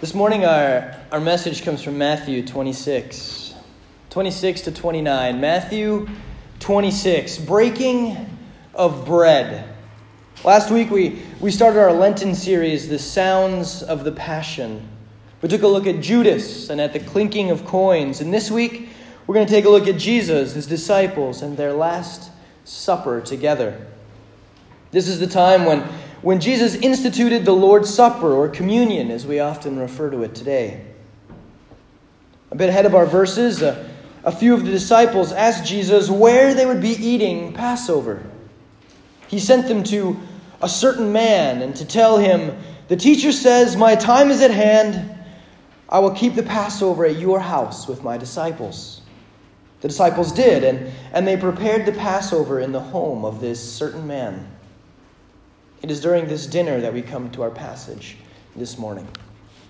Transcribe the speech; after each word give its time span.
This 0.00 0.14
morning, 0.14 0.46
our, 0.46 0.96
our 1.12 1.20
message 1.20 1.62
comes 1.62 1.82
from 1.82 1.98
Matthew 1.98 2.42
26, 2.42 3.52
26 4.08 4.60
to 4.62 4.72
29. 4.72 5.38
Matthew 5.42 6.08
26, 6.58 7.36
breaking 7.40 8.16
of 8.74 9.04
bread. 9.04 9.68
Last 10.42 10.70
week, 10.70 10.90
we, 10.90 11.20
we 11.38 11.50
started 11.50 11.80
our 11.80 11.92
Lenten 11.92 12.34
series, 12.34 12.88
The 12.88 12.98
Sounds 12.98 13.82
of 13.82 14.04
the 14.04 14.12
Passion. 14.12 14.88
We 15.42 15.50
took 15.50 15.64
a 15.64 15.68
look 15.68 15.86
at 15.86 16.00
Judas 16.00 16.70
and 16.70 16.80
at 16.80 16.94
the 16.94 17.00
clinking 17.00 17.50
of 17.50 17.66
coins. 17.66 18.22
And 18.22 18.32
this 18.32 18.50
week, 18.50 18.88
we're 19.26 19.34
going 19.34 19.46
to 19.46 19.52
take 19.52 19.66
a 19.66 19.70
look 19.70 19.86
at 19.86 19.98
Jesus, 19.98 20.54
his 20.54 20.66
disciples, 20.66 21.42
and 21.42 21.58
their 21.58 21.74
last 21.74 22.30
supper 22.64 23.20
together. 23.20 23.86
This 24.92 25.08
is 25.08 25.20
the 25.20 25.26
time 25.26 25.66
when 25.66 25.86
when 26.22 26.40
Jesus 26.40 26.74
instituted 26.74 27.44
the 27.44 27.52
Lord's 27.52 27.92
Supper, 27.92 28.32
or 28.32 28.48
communion 28.48 29.10
as 29.10 29.26
we 29.26 29.40
often 29.40 29.78
refer 29.78 30.10
to 30.10 30.22
it 30.22 30.34
today. 30.34 30.84
A 32.50 32.56
bit 32.56 32.68
ahead 32.68 32.84
of 32.84 32.94
our 32.94 33.06
verses, 33.06 33.62
a, 33.62 33.90
a 34.24 34.32
few 34.32 34.52
of 34.52 34.64
the 34.64 34.70
disciples 34.70 35.32
asked 35.32 35.64
Jesus 35.64 36.10
where 36.10 36.52
they 36.52 36.66
would 36.66 36.82
be 36.82 36.90
eating 36.90 37.52
Passover. 37.54 38.22
He 39.28 39.38
sent 39.38 39.68
them 39.68 39.82
to 39.84 40.18
a 40.60 40.68
certain 40.68 41.12
man 41.12 41.62
and 41.62 41.74
to 41.76 41.86
tell 41.86 42.18
him, 42.18 42.56
The 42.88 42.96
teacher 42.96 43.32
says, 43.32 43.76
My 43.76 43.94
time 43.94 44.30
is 44.30 44.42
at 44.42 44.50
hand. 44.50 45.16
I 45.88 46.00
will 46.00 46.12
keep 46.12 46.34
the 46.34 46.42
Passover 46.42 47.06
at 47.06 47.16
your 47.16 47.40
house 47.40 47.88
with 47.88 48.04
my 48.04 48.18
disciples. 48.18 49.00
The 49.80 49.88
disciples 49.88 50.32
did, 50.32 50.62
and, 50.62 50.92
and 51.12 51.26
they 51.26 51.36
prepared 51.36 51.86
the 51.86 51.92
Passover 51.92 52.60
in 52.60 52.72
the 52.72 52.80
home 52.80 53.24
of 53.24 53.40
this 53.40 53.60
certain 53.60 54.06
man. 54.06 54.46
It 55.82 55.90
is 55.90 56.00
during 56.00 56.28
this 56.28 56.46
dinner 56.46 56.78
that 56.82 56.92
we 56.92 57.00
come 57.00 57.30
to 57.30 57.42
our 57.42 57.50
passage 57.50 58.18
this 58.54 58.76
morning 58.76 59.08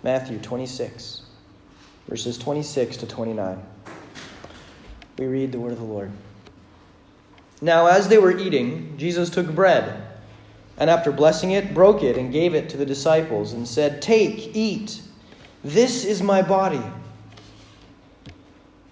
Matthew 0.03 0.39
26, 0.39 1.23
verses 2.09 2.37
26 2.37 2.97
to 2.97 3.07
29. 3.07 3.63
We 5.19 5.27
read 5.27 5.53
the 5.53 5.61
word 5.61 5.73
of 5.73 5.79
the 5.79 5.85
Lord. 5.85 6.11
Now, 7.61 7.87
as 7.87 8.09
they 8.09 8.19
were 8.19 8.37
eating, 8.37 8.97
Jesus 8.97 9.31
took 9.31 9.55
bread, 9.55 10.03
and 10.79 10.91
after 10.91 11.13
blessing 11.13 11.53
it, 11.53 11.75
broke 11.75 12.03
it 12.03 12.17
and 12.17 12.33
gave 12.33 12.55
it 12.55 12.69
to 12.71 12.77
the 12.77 12.87
disciples, 12.87 13.53
and 13.53 13.69
said, 13.69 14.03
Take, 14.03 14.57
eat, 14.57 15.03
this 15.63 16.05
is 16.05 16.23
my 16.23 16.43
body. 16.43 16.83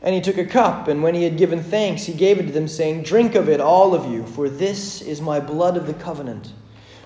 And 0.03 0.15
he 0.15 0.21
took 0.21 0.39
a 0.39 0.45
cup, 0.45 0.87
and 0.87 1.03
when 1.03 1.17
he 1.17 1.25
had 1.25 1.37
given 1.37 1.65
thanks, 1.65 2.05
he 2.05 2.13
gave 2.13 2.39
it 2.39 2.47
to 2.47 2.53
them, 2.53 2.69
saying, 2.69 3.03
Drink 3.03 3.35
of 3.35 3.49
it, 3.49 3.61
all 3.61 3.93
of 3.93 4.09
you, 4.13 4.25
for 4.25 4.49
this 4.49 5.03
is 5.03 5.21
my 5.21 5.41
blood 5.41 5.77
of 5.77 5.89
the 5.89 5.95
covenant 5.95 6.53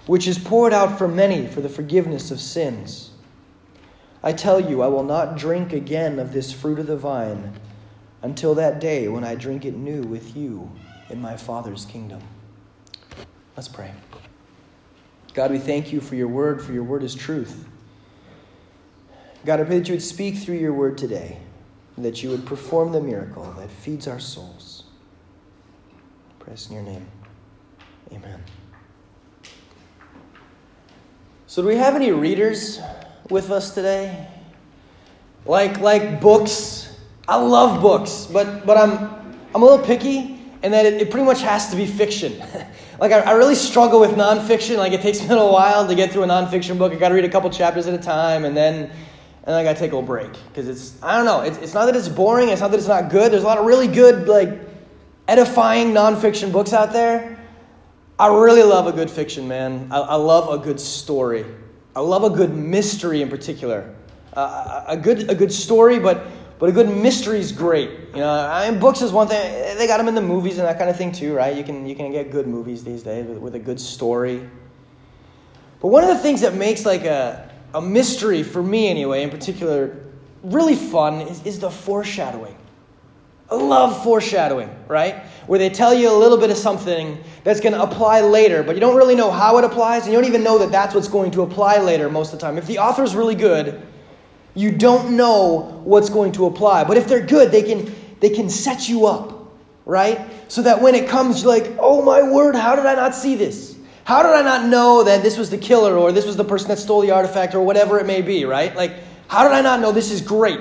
which 0.07 0.27
is 0.27 0.39
poured 0.39 0.73
out 0.73 0.99
for 0.99 1.09
many 1.09 1.47
for 1.47 1.61
the 1.61 1.69
forgiveness 1.69 2.31
of 2.31 2.41
sins. 2.41 3.11
I 4.23 4.33
tell 4.33 4.61
you, 4.61 4.83
I 4.83 4.89
will 4.89 5.05
not 5.05 5.37
drink 5.37 5.73
again 5.73 6.19
of 6.19 6.33
this 6.33 6.53
fruit 6.53 6.79
of 6.79 6.87
the 6.87 6.97
vine 6.97 7.53
until 8.23 8.55
that 8.55 8.81
day 8.81 9.09
when 9.09 9.25
I 9.25 9.35
drink 9.35 9.65
it 9.65 9.75
new 9.75 10.03
with 10.03 10.37
you 10.37 10.71
in 11.11 11.21
my 11.21 11.37
Father's 11.37 11.85
kingdom. 11.85 12.23
Let's 13.57 13.69
pray. 13.69 13.93
God, 15.35 15.51
we 15.51 15.59
thank 15.59 15.93
you 15.93 16.01
for 16.01 16.15
your 16.15 16.29
word, 16.29 16.63
for 16.63 16.73
your 16.73 16.85
word 16.85 17.03
is 17.03 17.15
truth. 17.15 17.69
God, 19.45 19.61
I 19.61 19.65
pray 19.65 19.79
that 19.79 19.89
you 19.89 19.95
would 19.95 20.03
speak 20.03 20.37
through 20.37 20.57
your 20.57 20.73
word 20.73 20.97
today, 20.97 21.39
that 21.99 22.23
you 22.23 22.31
would 22.31 22.47
perform 22.47 22.93
the 22.93 23.01
miracle 23.01 23.45
that 23.59 23.71
feeds 23.71 24.07
our 24.07 24.21
souls. 24.21 24.85
Press 26.39 26.69
in 26.69 26.75
your 26.75 26.85
name. 26.85 27.07
Amen. 28.13 28.43
So, 31.53 31.61
do 31.61 31.69
we 31.69 31.77
have 31.77 31.95
any 31.95 32.13
readers 32.13 32.81
with 33.29 33.51
us 33.51 33.75
today? 33.75 34.27
Like, 35.45 35.81
like 35.81 36.19
books. 36.19 36.99
I 37.29 37.37
love 37.37 37.83
books, 37.83 38.27
but, 38.33 38.65
but 38.65 38.79
I'm, 38.79 39.37
I'm 39.55 39.61
a 39.61 39.65
little 39.67 39.85
picky 39.85 40.41
and 40.63 40.73
that 40.73 40.87
it, 40.87 40.95
it 40.95 41.11
pretty 41.11 41.27
much 41.27 41.43
has 41.43 41.69
to 41.69 41.77
be 41.77 41.85
fiction. 41.85 42.39
like, 42.99 43.13
I, 43.13 43.19
I 43.19 43.33
really 43.33 43.55
struggle 43.55 44.01
with 44.01 44.13
nonfiction. 44.13 44.79
Like, 44.79 44.95
it 44.95 45.03
takes 45.03 45.21
me 45.21 45.27
a 45.27 45.29
little 45.29 45.53
while 45.53 45.87
to 45.87 45.95
get 45.95 46.11
through 46.11 46.23
a 46.23 46.27
nonfiction 46.27 46.79
book. 46.79 46.91
I 46.91 46.97
got 46.97 47.11
to 47.11 47.15
read 47.15 47.27
a 47.27 47.29
couple 47.29 47.51
chapters 47.51 47.87
at 47.87 47.93
a 47.93 48.03
time, 48.03 48.47
and 48.47 48.57
then, 48.57 48.85
and 48.85 48.91
then 49.45 49.55
I 49.55 49.63
got 49.63 49.75
to 49.75 49.79
take 49.79 49.93
a 49.93 49.95
little 49.95 50.07
break. 50.07 50.33
Because 50.49 50.69
it's, 50.69 51.03
I 51.03 51.19
don't 51.19 51.27
know, 51.27 51.43
it's, 51.43 51.59
it's 51.59 51.75
not 51.75 51.85
that 51.85 51.95
it's 51.95 52.09
boring, 52.09 52.49
it's 52.49 52.63
not 52.63 52.71
that 52.71 52.79
it's 52.79 52.89
not 52.89 53.11
good. 53.11 53.31
There's 53.31 53.43
a 53.43 53.47
lot 53.47 53.59
of 53.59 53.67
really 53.67 53.89
good, 53.89 54.27
like, 54.27 54.59
edifying 55.29 55.89
nonfiction 55.89 56.51
books 56.51 56.73
out 56.73 56.95
there. 56.95 57.42
I 58.23 58.29
really 58.29 58.63
love 58.63 58.87
a 58.87 58.93
good 58.93 59.11
fiction, 59.11 59.49
man. 59.49 59.89
I, 59.91 59.99
I 59.99 60.15
love 60.15 60.49
a 60.49 60.63
good 60.63 60.79
story. 60.79 61.45
I 61.97 61.99
love 61.99 62.23
a 62.23 62.31
good 62.31 62.55
mystery 62.55 63.21
in 63.21 63.29
particular. 63.29 63.93
Uh, 64.33 64.85
a 64.87 64.97
good 64.97 65.29
a 65.29 65.35
good 65.35 65.53
story, 65.53 65.99
but 65.99 66.29
but 66.61 66.69
a 66.69 66.73
good 66.73 66.89
mystery 66.89 67.41
is 67.41 67.51
great. 67.51 67.91
You 68.15 68.21
know, 68.21 68.31
I 68.31 68.71
mean, 68.71 68.79
books 68.79 69.03
is 69.03 69.11
one 69.11 69.27
thing. 69.27 69.77
They 69.77 69.89
got 69.89 69.97
them 69.97 70.07
in 70.07 70.15
the 70.15 70.23
movies 70.23 70.59
and 70.59 70.69
that 70.69 70.79
kind 70.79 70.89
of 70.89 70.97
thing 70.97 71.11
too, 71.11 71.35
right? 71.35 71.57
You 71.57 71.65
can 71.65 71.85
you 71.85 71.97
can 71.97 72.13
get 72.13 72.31
good 72.31 72.47
movies 72.47 72.85
these 72.85 73.03
days 73.03 73.27
with, 73.27 73.39
with 73.39 73.55
a 73.57 73.59
good 73.59 73.81
story. 73.81 74.49
But 75.81 75.89
one 75.89 76.05
of 76.05 76.11
the 76.11 76.19
things 76.19 76.43
that 76.43 76.55
makes 76.55 76.87
like 76.87 77.05
a 77.05 77.51
a 77.75 77.83
mystery 77.83 78.45
for 78.45 78.63
me 78.63 78.87
anyway, 78.87 79.25
in 79.25 79.31
particular, 79.31 79.97
really 80.45 80.77
fun 80.77 81.23
is, 81.23 81.45
is 81.45 81.59
the 81.59 81.73
foreshadowing. 81.73 82.57
Love 83.55 84.03
foreshadowing, 84.03 84.71
right? 84.89 85.25
Where 85.47 85.59
they 85.59 85.71
tell 85.71 85.93
you 85.93 86.11
a 86.11 86.17
little 86.17 86.39
bit 86.39 86.51
of 86.51 86.57
something 86.57 87.23
that's 87.45 87.61
going 87.61 87.73
to 87.73 87.83
apply 87.83 88.21
later, 88.21 88.63
but 88.63 88.75
you 88.75 88.81
don't 88.81 88.97
really 88.97 89.15
know 89.15 89.31
how 89.31 89.59
it 89.59 89.65
applies, 89.65 90.05
and 90.05 90.13
you 90.13 90.19
don't 90.19 90.29
even 90.29 90.43
know 90.43 90.59
that 90.59 90.71
that's 90.71 90.95
what's 90.95 91.09
going 91.09 91.31
to 91.33 91.43
apply 91.43 91.79
later 91.79 92.09
most 92.09 92.33
of 92.33 92.39
the 92.39 92.47
time. 92.47 92.59
If 92.59 92.67
the 92.67 92.79
author's 92.79 93.15
really 93.15 93.35
good, 93.35 93.83
you 94.55 94.71
don't 94.71 95.17
know 95.17 95.81
what's 95.85 96.11
going 96.11 96.33
to 96.33 96.47
apply. 96.47 96.85
But 96.85 96.97
if 96.97 97.09
they're 97.09 97.25
good, 97.25 97.51
they 97.51 97.63
can, 97.63 97.95
they 98.21 98.31
can 98.31 98.51
set 98.51 98.89
you 98.89 99.07
up, 99.07 99.53
right? 99.87 100.21
So 100.49 100.63
that 100.63 100.81
when 100.81 100.95
it 100.95 101.09
comes, 101.09 101.43
you're 101.43 101.53
like, 101.53 101.77
oh 101.79 102.03
my 102.03 102.23
word, 102.23 102.55
how 102.55 102.77
did 102.77 102.87
I 102.87 102.95
not 102.95 103.15
see 103.15 103.35
this? 103.35 103.77
How 104.05 104.23
did 104.23 104.33
I 104.33 104.43
not 104.43 104.69
know 104.69 105.05
that 105.05 105.23
this 105.23 105.39
was 105.39 105.51
the 105.51 105.59
killer 105.59 105.97
or 105.97 106.13
this 106.13 106.27
was 106.27 106.37
the 106.37 106.45
person 106.45 106.69
that 106.69 106.79
stole 106.79 107.01
the 107.01 107.13
artifact 107.13 107.55
or 107.55 107.63
whatever 107.63 107.99
it 107.99 108.07
may 108.07 108.21
be, 108.21 108.45
right? 108.45 108.75
Like, 108.75 108.95
how 109.29 109.45
did 109.45 109.53
I 109.53 109.63
not 109.63 109.81
know 109.81 109.93
this 109.93 110.11
is 110.11 110.21
great? 110.21 110.61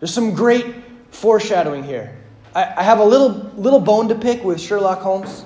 There's 0.00 0.12
some 0.12 0.34
great 0.34 0.74
foreshadowing 1.16 1.82
here. 1.82 2.16
I, 2.54 2.74
I 2.76 2.82
have 2.82 2.98
a 2.98 3.04
little, 3.04 3.28
little 3.56 3.80
bone 3.80 4.08
to 4.08 4.14
pick 4.14 4.44
with 4.44 4.60
Sherlock 4.60 5.00
Holmes. 5.00 5.44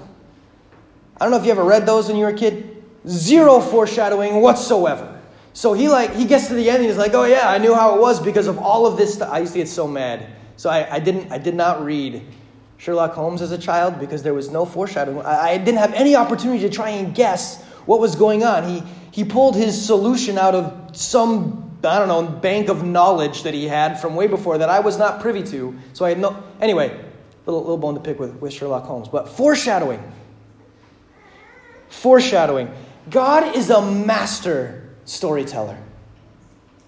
I 1.16 1.25
don't 1.25 1.31
know 1.31 1.38
if 1.38 1.44
you 1.44 1.53
ever 1.53 1.64
read 1.64 1.86
those 1.86 2.08
when 2.08 2.16
you 2.16 2.25
were 2.25 2.31
a 2.31 2.36
kid. 2.36 2.82
Zero 3.06 3.60
foreshadowing 3.60 4.41
whatsoever. 4.41 5.20
So 5.53 5.72
he 5.72 5.88
like 5.88 6.14
he 6.14 6.25
gets 6.26 6.48
to 6.48 6.54
the 6.54 6.69
end 6.69 6.78
and 6.78 6.86
he's 6.86 6.97
like, 6.97 7.14
oh 7.14 7.25
yeah, 7.25 7.48
I 7.48 7.58
knew 7.58 7.75
how 7.75 7.97
it 7.97 8.00
was 8.00 8.20
because 8.20 8.47
of 8.47 8.58
all 8.58 8.86
of 8.86 8.97
this 8.97 9.14
stuff. 9.14 9.31
I 9.32 9.41
used 9.41 9.53
to 9.53 9.58
get 9.58 9.69
so 9.69 9.88
mad. 9.88 10.26
So 10.56 10.70
I, 10.70 10.97
I 10.97 10.98
didn't 11.00 11.32
I 11.32 11.38
did 11.38 11.54
not 11.54 11.84
read 11.84 12.22
Sherlock 12.76 13.14
Holmes 13.14 13.42
as 13.42 13.50
a 13.50 13.58
child 13.58 13.98
because 13.98 14.22
there 14.22 14.34
was 14.34 14.50
no 14.50 14.64
foreshadowing. 14.64 15.25
I, 15.25 15.52
I 15.52 15.58
didn't 15.58 15.78
have 15.78 15.94
any 15.94 16.14
opportunity 16.14 16.60
to 16.60 16.70
try 16.70 16.91
and 16.91 17.14
guess 17.14 17.62
what 17.87 18.00
was 18.00 18.14
going 18.16 18.44
on. 18.44 18.69
He 18.69 18.82
he 19.10 19.25
pulled 19.25 19.56
his 19.56 19.84
solution 19.84 20.38
out 20.38 20.54
of 20.54 20.97
some 20.97 21.69
I 21.83 21.99
don't 21.99 22.09
know, 22.09 22.23
bank 22.23 22.69
of 22.69 22.85
knowledge 22.85 23.45
that 23.45 23.55
he 23.55 23.67
had 23.67 24.01
from 24.01 24.15
way 24.15 24.27
before 24.27 24.59
that 24.59 24.69
I 24.69 24.81
was 24.81 24.99
not 24.99 25.21
privy 25.21 25.43
to. 25.45 25.79
So 25.93 26.05
I 26.05 26.11
had 26.11 26.19
no. 26.19 26.43
Anyway, 26.61 26.89
little, 27.47 27.61
little 27.61 27.79
bone 27.79 27.95
to 27.95 28.01
pick 28.01 28.19
with, 28.19 28.35
with 28.37 28.53
Sherlock 28.53 28.85
Holmes. 28.85 29.09
But 29.09 29.29
foreshadowing. 29.29 30.03
Foreshadowing. 31.89 32.73
God 33.09 33.57
is 33.57 33.71
a 33.71 33.81
master 33.83 34.91
storyteller. 35.05 35.79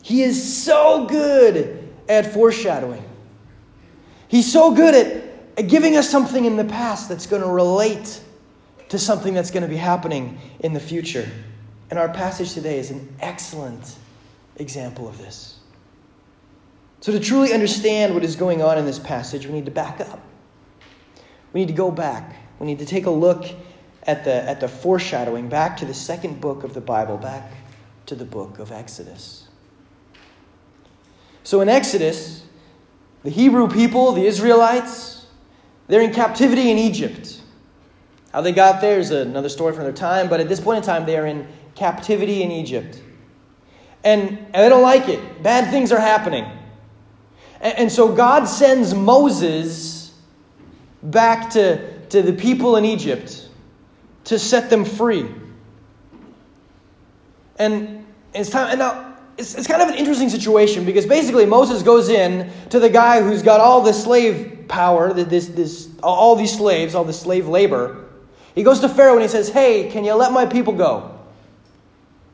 He 0.03 0.23
is 0.23 0.63
so 0.63 1.07
good 1.07 1.89
at 2.09 2.33
foreshadowing. 2.33 3.05
He's 4.29 4.51
so 4.51 4.75
good 4.75 4.95
at, 4.95 5.25
at 5.59 5.69
giving 5.69 5.97
us 5.97 6.09
something 6.09 6.45
in 6.45 6.57
the 6.57 6.65
past 6.65 7.09
that's 7.09 7.27
going 7.27 7.43
to 7.43 7.49
relate 7.49 8.21
to 8.89 8.99
something 8.99 9.33
that's 9.33 9.51
going 9.51 9.63
to 9.63 9.69
be 9.69 9.77
happening 9.77 10.39
in 10.61 10.73
the 10.73 10.81
future. 10.81 11.29
And 11.91 11.99
our 11.99 12.09
passage 12.09 12.53
today 12.53 12.79
is 12.79 12.91
an 12.91 13.15
excellent 13.21 13.97
example 14.57 15.09
of 15.09 15.19
this. 15.19 15.59
So, 17.01 17.13
to 17.13 17.19
truly 17.19 17.53
understand 17.53 18.15
what 18.15 18.23
is 18.23 18.37
going 18.37 18.63
on 18.63 18.79
in 18.79 18.87
this 18.87 18.99
passage, 18.99 19.47
we 19.47 19.53
need 19.53 19.65
to 19.65 19.73
back 19.73 20.01
up. 20.01 20.21
We 21.53 21.61
need 21.61 21.69
to 21.69 21.75
go 21.75 21.91
back. 21.91 22.37
We 22.59 22.67
need 22.67 22.79
to 22.79 22.87
take 22.87 23.07
a 23.07 23.11
look 23.11 23.45
at 24.05 24.25
the, 24.25 24.49
at 24.49 24.61
the 24.61 24.69
foreshadowing 24.69 25.49
back 25.49 25.77
to 25.79 25.85
the 25.85 25.95
second 25.95 26.41
book 26.41 26.63
of 26.65 26.75
the 26.75 26.81
Bible, 26.81 27.17
back 27.19 27.51
to 28.07 28.15
the 28.15 28.25
book 28.25 28.59
of 28.59 28.71
Exodus. 28.71 29.49
So, 31.43 31.61
in 31.61 31.69
Exodus, 31.69 32.45
the 33.25 33.31
Hebrew 33.31 33.69
people, 33.69 34.13
the 34.13 34.27
Israelites, 34.27 35.27
they're 35.89 36.03
in 36.03 36.13
captivity 36.13 36.71
in 36.71 36.79
Egypt. 36.79 37.41
How 38.33 38.41
they 38.43 38.53
got 38.53 38.81
there 38.81 39.01
is 39.01 39.11
another 39.11 39.49
story 39.49 39.75
from 39.75 39.83
their 39.83 39.93
time, 39.93 40.29
but 40.29 40.39
at 40.39 40.49
this 40.49 40.61
point 40.61 40.79
in 40.79 40.85
time, 40.85 41.05
they 41.05 41.19
are 41.19 41.27
in 41.27 41.47
captivity 41.75 42.43
in 42.45 42.51
Egypt 42.53 43.03
and, 44.05 44.31
and 44.31 44.55
they 44.55 44.69
don't 44.69 44.83
like 44.83 45.09
it. 45.09 45.43
Bad 45.43 45.71
things 45.71 45.93
are 45.93 46.01
happening. 46.01 46.45
And, 47.61 47.79
and 47.79 47.93
so 47.93 48.13
God 48.15 48.45
sends 48.45 48.95
Moses 48.95 50.15
back 51.03 51.51
to, 51.51 52.01
to 52.09 52.23
the 52.23 52.33
people 52.33 52.77
in 52.77 52.85
Egypt 52.85 53.49
to 54.25 54.39
set 54.39 54.71
them 54.71 54.85
free. 54.85 55.29
And 57.59 58.07
it's 58.35 58.51
time, 58.51 58.71
and 58.71 58.79
now 58.79 59.15
it's, 59.37 59.55
it's 59.55 59.67
kind 59.67 59.83
of 59.83 59.89
an 59.89 59.95
interesting 59.95 60.29
situation 60.29 60.85
because 60.85 61.07
basically 61.07 61.47
Moses 61.47 61.83
goes 61.83 62.09
in 62.09 62.51
to 62.71 62.79
the 62.81 62.91
guy 62.91 63.23
who's 63.23 63.43
got 63.43 63.61
all 63.61 63.83
the 63.83 63.93
slave 63.93 64.67
power, 64.69 65.13
this, 65.13 65.49
this, 65.49 65.89
all 66.03 66.37
these 66.37 66.57
slaves, 66.57 66.95
all 66.95 67.05
the 67.05 67.13
slave 67.13 67.49
labor. 67.49 68.09
He 68.55 68.63
goes 68.63 68.81
to 68.81 68.89
Pharaoh 68.89 69.15
and 69.15 69.23
he 69.23 69.29
says, 69.29 69.49
Hey, 69.49 69.91
can 69.91 70.05
you 70.05 70.15
let 70.15 70.33
my 70.33 70.47
people 70.47 70.73
go? 70.73 71.12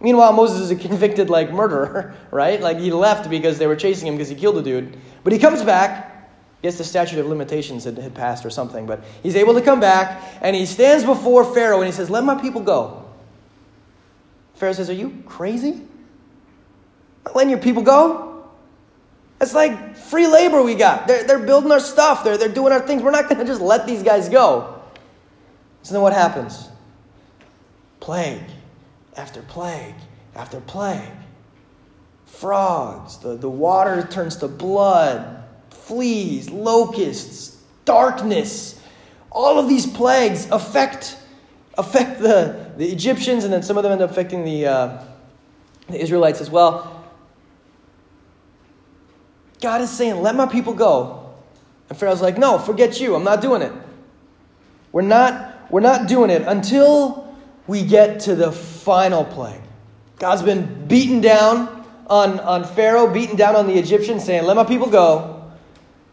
Meanwhile, 0.00 0.32
Moses 0.32 0.60
is 0.60 0.70
a 0.70 0.76
convicted 0.88 1.30
like 1.30 1.52
murderer, 1.52 2.14
right? 2.30 2.60
Like 2.60 2.78
he 2.78 2.92
left 2.92 3.28
because 3.30 3.58
they 3.58 3.66
were 3.66 3.76
chasing 3.76 4.06
him 4.08 4.14
because 4.14 4.28
he 4.28 4.34
killed 4.34 4.58
a 4.58 4.62
dude. 4.62 4.96
But 5.24 5.32
he 5.32 5.38
comes 5.38 5.62
back. 5.62 6.14
I 6.14 6.66
guess 6.66 6.78
the 6.78 6.84
statute 6.84 7.20
of 7.20 7.26
limitations 7.26 7.84
had, 7.84 7.98
had 7.98 8.14
passed 8.16 8.44
or 8.44 8.50
something, 8.50 8.84
but 8.84 9.04
he's 9.22 9.36
able 9.36 9.54
to 9.54 9.62
come 9.62 9.78
back 9.78 10.20
and 10.40 10.56
he 10.56 10.66
stands 10.66 11.04
before 11.04 11.44
Pharaoh 11.54 11.78
and 11.78 11.86
he 11.86 11.92
says, 11.92 12.10
Let 12.10 12.24
my 12.24 12.34
people 12.34 12.60
go. 12.60 13.04
Pharaoh 14.54 14.72
says, 14.72 14.90
Are 14.90 14.94
you 14.94 15.22
crazy? 15.24 15.80
Not 17.24 17.36
letting 17.36 17.50
your 17.50 17.60
people 17.60 17.82
go? 17.82 18.44
It's 19.40 19.54
like 19.54 19.96
free 19.96 20.26
labor 20.26 20.60
we 20.64 20.74
got. 20.74 21.06
They're, 21.06 21.22
they're 21.22 21.38
building 21.38 21.70
our 21.70 21.78
stuff, 21.78 22.24
they're, 22.24 22.36
they're 22.36 22.48
doing 22.48 22.72
our 22.72 22.80
things. 22.80 23.04
We're 23.04 23.12
not 23.12 23.28
going 23.28 23.38
to 23.38 23.44
just 23.44 23.60
let 23.60 23.86
these 23.86 24.02
guys 24.02 24.28
go. 24.28 24.82
So 25.82 25.94
then 25.94 26.02
what 26.02 26.12
happens? 26.12 26.68
Plague 28.00 28.42
after 29.18 29.42
plague 29.42 29.94
after 30.34 30.60
plague. 30.60 31.00
Frogs, 32.26 33.18
the, 33.18 33.36
the 33.36 33.50
water 33.50 34.06
turns 34.06 34.36
to 34.36 34.48
blood, 34.48 35.42
fleas, 35.70 36.48
locusts, 36.48 37.60
darkness. 37.84 38.80
All 39.32 39.58
of 39.58 39.68
these 39.68 39.86
plagues 39.86 40.48
affect, 40.50 41.18
affect 41.76 42.20
the, 42.20 42.70
the 42.76 42.86
Egyptians, 42.86 43.44
and 43.44 43.52
then 43.52 43.62
some 43.62 43.76
of 43.76 43.82
them 43.82 43.92
end 43.92 44.02
up 44.02 44.10
affecting 44.10 44.44
the, 44.44 44.66
uh, 44.66 45.04
the 45.88 46.00
Israelites 46.00 46.40
as 46.40 46.50
well. 46.50 46.94
God 49.60 49.80
is 49.80 49.90
saying, 49.90 50.22
Let 50.22 50.36
my 50.36 50.46
people 50.46 50.74
go. 50.74 51.34
And 51.88 51.98
Pharaoh's 51.98 52.22
like, 52.22 52.38
No, 52.38 52.58
forget 52.58 53.00
you. 53.00 53.16
I'm 53.16 53.24
not 53.24 53.40
doing 53.40 53.62
it. 53.62 53.72
We're 54.92 55.02
not, 55.02 55.70
we're 55.70 55.80
not 55.80 56.06
doing 56.06 56.30
it 56.30 56.42
until 56.42 57.34
we 57.66 57.82
get 57.82 58.20
to 58.20 58.36
the 58.36 58.52
final 58.88 59.22
plague. 59.22 59.60
God's 60.18 60.40
been 60.40 60.86
beaten 60.88 61.20
down 61.20 61.84
on, 62.06 62.40
on 62.40 62.64
Pharaoh, 62.64 63.12
beaten 63.12 63.36
down 63.36 63.54
on 63.54 63.66
the 63.66 63.78
Egyptians, 63.78 64.24
saying, 64.24 64.44
Let 64.44 64.56
my 64.56 64.64
people 64.64 64.88
go. 64.88 65.52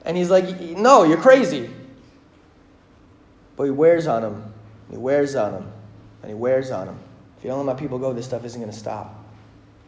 And 0.04 0.18
he's 0.18 0.30
like, 0.30 0.60
No, 0.60 1.04
you're 1.04 1.22
crazy. 1.22 1.69
But 3.56 3.63
he 3.63 3.72
wears 3.72 4.07
on 4.07 4.24
him. 4.25 4.54
He 4.92 4.98
wears 4.98 5.36
on 5.36 5.54
him. 5.54 5.72
And 6.22 6.30
he 6.30 6.36
wears 6.36 6.69
on 6.69 6.89
him. 6.89 7.00
If 7.38 7.45
you 7.45 7.50
don't 7.50 7.66
let 7.66 7.74
my 7.74 7.80
people 7.80 7.98
go, 7.98 8.12
this 8.12 8.25
stuff 8.25 8.44
isn't 8.44 8.60
going 8.60 8.72
to 8.72 8.77
stop. 8.77 9.24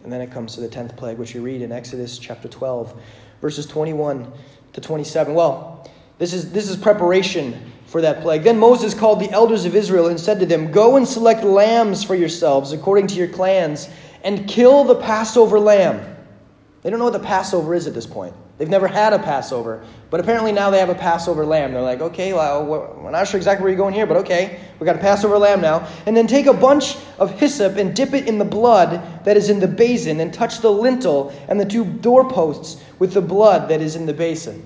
And 0.06 0.14
then 0.14 0.22
it 0.22 0.32
comes 0.32 0.56
to 0.56 0.62
the 0.62 0.70
10th 0.70 0.96
plague, 0.96 1.18
which 1.18 1.36
you 1.36 1.42
read 1.42 1.62
in 1.62 1.74
Exodus 1.74 2.18
chapter 2.18 2.48
12 2.48 2.98
verses 3.42 3.66
21 3.66 4.32
to 4.72 4.80
27. 4.80 5.34
Well, 5.34 5.86
this 6.20 6.32
is, 6.32 6.54
this 6.54 6.70
is 6.70 6.78
preparation 6.78 7.74
for 7.88 8.02
that 8.02 8.22
plague. 8.22 8.44
Then 8.44 8.60
Moses 8.60 8.94
called 8.94 9.20
the 9.20 9.32
elders 9.32 9.66
of 9.66 9.76
Israel 9.76 10.08
and 10.08 10.20
said 10.20 10.40
to 10.40 10.46
them, 10.46 10.72
Go 10.72 10.98
and 10.98 11.08
select 11.08 11.44
lambs 11.44 12.04
for 12.04 12.16
yourselves 12.16 12.74
according 12.74 13.08
to 13.08 13.16
your 13.16 13.30
clans, 13.30 13.90
and 14.24 14.48
kill 14.48 14.84
the 14.84 14.96
Passover 14.96 15.60
lamb. 15.60 16.16
They 16.84 16.90
don't 16.90 17.00
know 17.00 17.06
what 17.06 17.14
the 17.14 17.20
Passover 17.20 17.74
is 17.74 17.88
at 17.88 17.94
this 17.94 18.06
point. 18.06 18.34
They've 18.58 18.70
never 18.70 18.88
had 18.88 19.14
a 19.14 19.20
Passover, 19.20 19.84
but 20.10 20.20
apparently 20.20 20.52
now 20.52 20.72
they 20.72 20.80
have 20.80 20.90
a 20.90 20.96
Passover 20.96 21.46
lamb. 21.46 21.74
They're 21.74 21.82
like, 21.82 22.02
okay, 22.02 22.34
well, 22.34 22.66
we're 22.66 23.12
not 23.12 23.28
sure 23.28 23.38
exactly 23.38 23.64
where 23.64 23.72
you're 23.72 23.78
going 23.78 23.94
here, 23.94 24.08
but 24.08 24.18
okay, 24.18 24.60
we 24.80 24.86
got 24.86 24.96
a 24.96 25.00
Passover 25.00 25.38
lamb 25.38 25.62
now. 25.62 25.88
And 26.08 26.18
then 26.18 26.26
take 26.26 26.48
a 26.48 26.54
bunch 26.54 26.96
of 27.20 27.40
hyssop 27.40 27.78
and 27.78 27.96
dip 27.96 28.14
it 28.14 28.28
in 28.28 28.40
the 28.40 28.46
blood 28.46 29.24
that 29.26 29.38
is 29.38 29.52
in 29.52 29.60
the 29.60 29.68
basin, 29.68 30.20
and 30.20 30.34
touch 30.34 30.60
the 30.60 30.72
lintel 30.72 31.32
and 31.48 31.60
the 31.60 31.66
two 31.66 31.86
doorposts 31.86 32.84
with 32.98 33.14
the 33.14 33.22
blood 33.22 33.70
that 33.70 33.80
is 33.80 33.96
in 33.96 34.08
the 34.08 34.14
basin. 34.14 34.66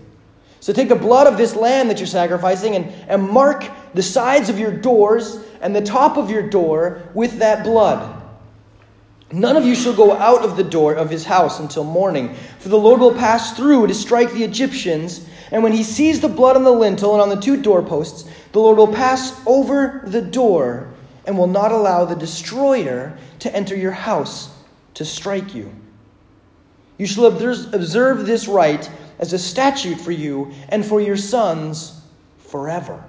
So 0.62 0.72
take 0.74 0.90
the 0.90 0.96
blood 0.96 1.25
of 1.25 1.38
this 1.38 1.56
lamb 1.56 1.88
that 1.88 1.98
you're 1.98 2.08
sacrificing 2.08 2.75
and, 2.75 2.86
and 3.10 3.28
mark 3.28 3.68
the 3.96 4.04
sides 4.04 4.48
of 4.48 4.60
your 4.60 4.72
doors 4.72 5.44
and 5.60 5.75
the 5.75 5.81
top 5.81 6.18
of 6.18 6.30
your 6.30 6.48
door 6.48 7.02
with 7.16 7.40
that 7.40 7.63
blood. 7.63 8.22
None 9.31 9.58
of 9.58 9.66
you 9.66 9.74
shall 9.74 9.96
go 9.96 10.13
out 10.13 10.44
of 10.44 10.58
the 10.58 10.63
door 10.63 10.94
of 10.94 11.10
his 11.10 11.25
house 11.25 11.60
until 11.60 11.84
morning, 11.84 12.36
for 12.60 12.69
the 12.69 12.78
Lord 12.78 13.00
will 13.00 13.16
pass 13.16 13.58
through 13.58 13.88
to 13.88 13.94
strike 13.96 14.34
the 14.34 14.44
Egyptians. 14.44 15.28
And 15.52 15.63
when 15.63 15.74
he 15.74 15.84
sees 15.84 16.19
the 16.19 16.30
blood 16.30 16.56
on 16.56 16.63
the 16.63 16.72
lintel 16.72 17.13
and 17.13 17.22
on 17.22 17.30
the 17.30 17.42
two 17.42 17.62
doorposts, 17.62 18.30
the 18.52 18.60
Lord 18.60 18.78
will 18.78 18.94
pass 18.94 19.34
over 19.48 20.04
the 20.06 20.22
door 20.22 20.94
and 21.25 21.38
will 21.38 21.48
not 21.48 21.72
allow 21.72 22.06
the 22.06 22.16
destroyer 22.16 23.18
to 23.40 23.56
enter 23.56 23.75
your 23.75 23.92
house 23.92 24.54
to 24.94 25.06
strike 25.06 25.56
you. 25.56 25.74
You 27.00 27.08
shall 27.08 27.25
observe 27.25 28.28
this 28.28 28.48
rite 28.48 28.92
as 29.22 29.34
a 29.34 29.40
statute 29.40 30.02
for 30.02 30.12
you 30.12 30.52
and 30.70 30.86
for 30.86 31.00
your 31.00 31.16
sons 31.16 32.02
forever. 32.40 33.02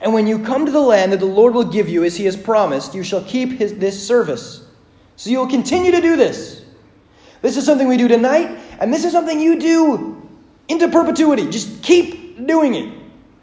And 0.00 0.12
when 0.12 0.26
you 0.26 0.40
come 0.40 0.66
to 0.66 0.72
the 0.72 0.80
land 0.80 1.12
that 1.12 1.20
the 1.20 1.26
Lord 1.26 1.54
will 1.54 1.64
give 1.64 1.88
you 1.88 2.02
as 2.04 2.16
he 2.16 2.24
has 2.24 2.36
promised, 2.36 2.92
you 2.92 3.04
shall 3.04 3.22
keep 3.22 3.52
his, 3.52 3.78
this 3.78 4.04
service. 4.04 4.66
So 5.16 5.30
you 5.30 5.38
will 5.38 5.48
continue 5.48 5.92
to 5.92 6.00
do 6.00 6.16
this. 6.16 6.64
This 7.40 7.56
is 7.56 7.64
something 7.64 7.86
we 7.86 7.96
do 7.96 8.08
tonight, 8.08 8.58
and 8.80 8.92
this 8.92 9.04
is 9.04 9.12
something 9.12 9.40
you 9.40 9.58
do 9.58 10.28
into 10.68 10.88
perpetuity. 10.88 11.48
Just 11.48 11.82
keep 11.82 12.46
doing 12.46 12.74
it. 12.74 12.92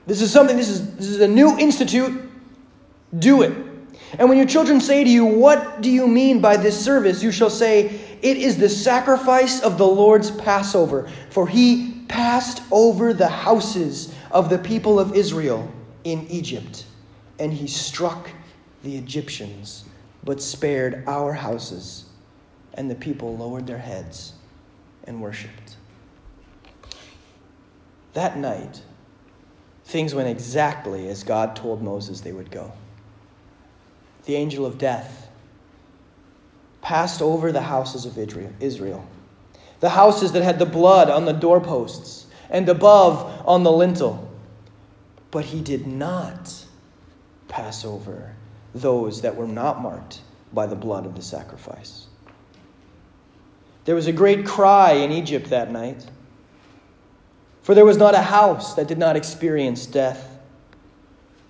This 0.05 0.21
is 0.21 0.31
something, 0.31 0.57
this 0.57 0.69
is, 0.69 0.95
this 0.95 1.07
is 1.07 1.21
a 1.21 1.27
new 1.27 1.57
institute. 1.57 2.29
Do 3.17 3.41
it. 3.43 3.53
And 4.17 4.27
when 4.27 4.37
your 4.37 4.47
children 4.47 4.81
say 4.81 5.03
to 5.03 5.09
you, 5.09 5.25
What 5.25 5.81
do 5.81 5.91
you 5.91 6.07
mean 6.07 6.41
by 6.41 6.57
this 6.57 6.79
service? 6.79 7.21
you 7.21 7.31
shall 7.31 7.49
say, 7.49 7.99
it 8.21 8.37
is 8.37 8.57
the 8.57 8.69
sacrifice 8.69 9.61
of 9.61 9.77
the 9.77 9.87
Lord's 9.87 10.31
Passover, 10.31 11.09
for 11.29 11.47
he 11.47 12.03
passed 12.07 12.61
over 12.71 13.13
the 13.13 13.27
houses 13.27 14.13
of 14.31 14.49
the 14.49 14.57
people 14.57 14.99
of 14.99 15.15
Israel 15.15 15.71
in 16.03 16.27
Egypt, 16.27 16.85
and 17.39 17.53
he 17.53 17.67
struck 17.67 18.29
the 18.83 18.97
Egyptians, 18.97 19.85
but 20.23 20.41
spared 20.41 21.03
our 21.07 21.33
houses. 21.33 22.05
And 22.73 22.89
the 22.89 22.95
people 22.95 23.35
lowered 23.35 23.67
their 23.67 23.77
heads 23.77 24.33
and 25.05 25.21
worshiped. 25.21 25.75
That 28.13 28.37
night, 28.37 28.81
things 29.85 30.13
went 30.13 30.29
exactly 30.29 31.09
as 31.09 31.23
God 31.23 31.55
told 31.55 31.81
Moses 31.81 32.21
they 32.21 32.31
would 32.31 32.51
go. 32.51 32.71
The 34.25 34.35
angel 34.35 34.65
of 34.65 34.77
death 34.77 35.28
passed 36.81 37.21
over 37.21 37.51
the 37.51 37.61
houses 37.61 38.05
of 38.05 38.17
Israel. 38.17 39.05
The 39.79 39.89
houses 39.89 40.31
that 40.33 40.43
had 40.43 40.59
the 40.59 40.65
blood 40.65 41.09
on 41.09 41.25
the 41.25 41.33
doorposts 41.33 42.27
and 42.49 42.67
above 42.67 43.43
on 43.47 43.63
the 43.63 43.71
lintel. 43.71 44.29
But 45.31 45.45
he 45.45 45.61
did 45.61 45.87
not 45.87 46.65
pass 47.47 47.85
over 47.85 48.35
those 48.73 49.21
that 49.21 49.35
were 49.35 49.47
not 49.47 49.81
marked 49.81 50.21
by 50.53 50.65
the 50.65 50.75
blood 50.75 51.05
of 51.05 51.15
the 51.15 51.21
sacrifice. 51.21 52.07
There 53.85 53.95
was 53.95 54.07
a 54.07 54.11
great 54.11 54.45
cry 54.45 54.93
in 54.93 55.11
Egypt 55.11 55.49
that 55.49 55.71
night, 55.71 56.05
for 57.61 57.73
there 57.73 57.85
was 57.85 57.97
not 57.97 58.15
a 58.15 58.21
house 58.21 58.75
that 58.75 58.87
did 58.87 58.97
not 58.97 59.15
experience 59.15 59.85
death. 59.85 60.37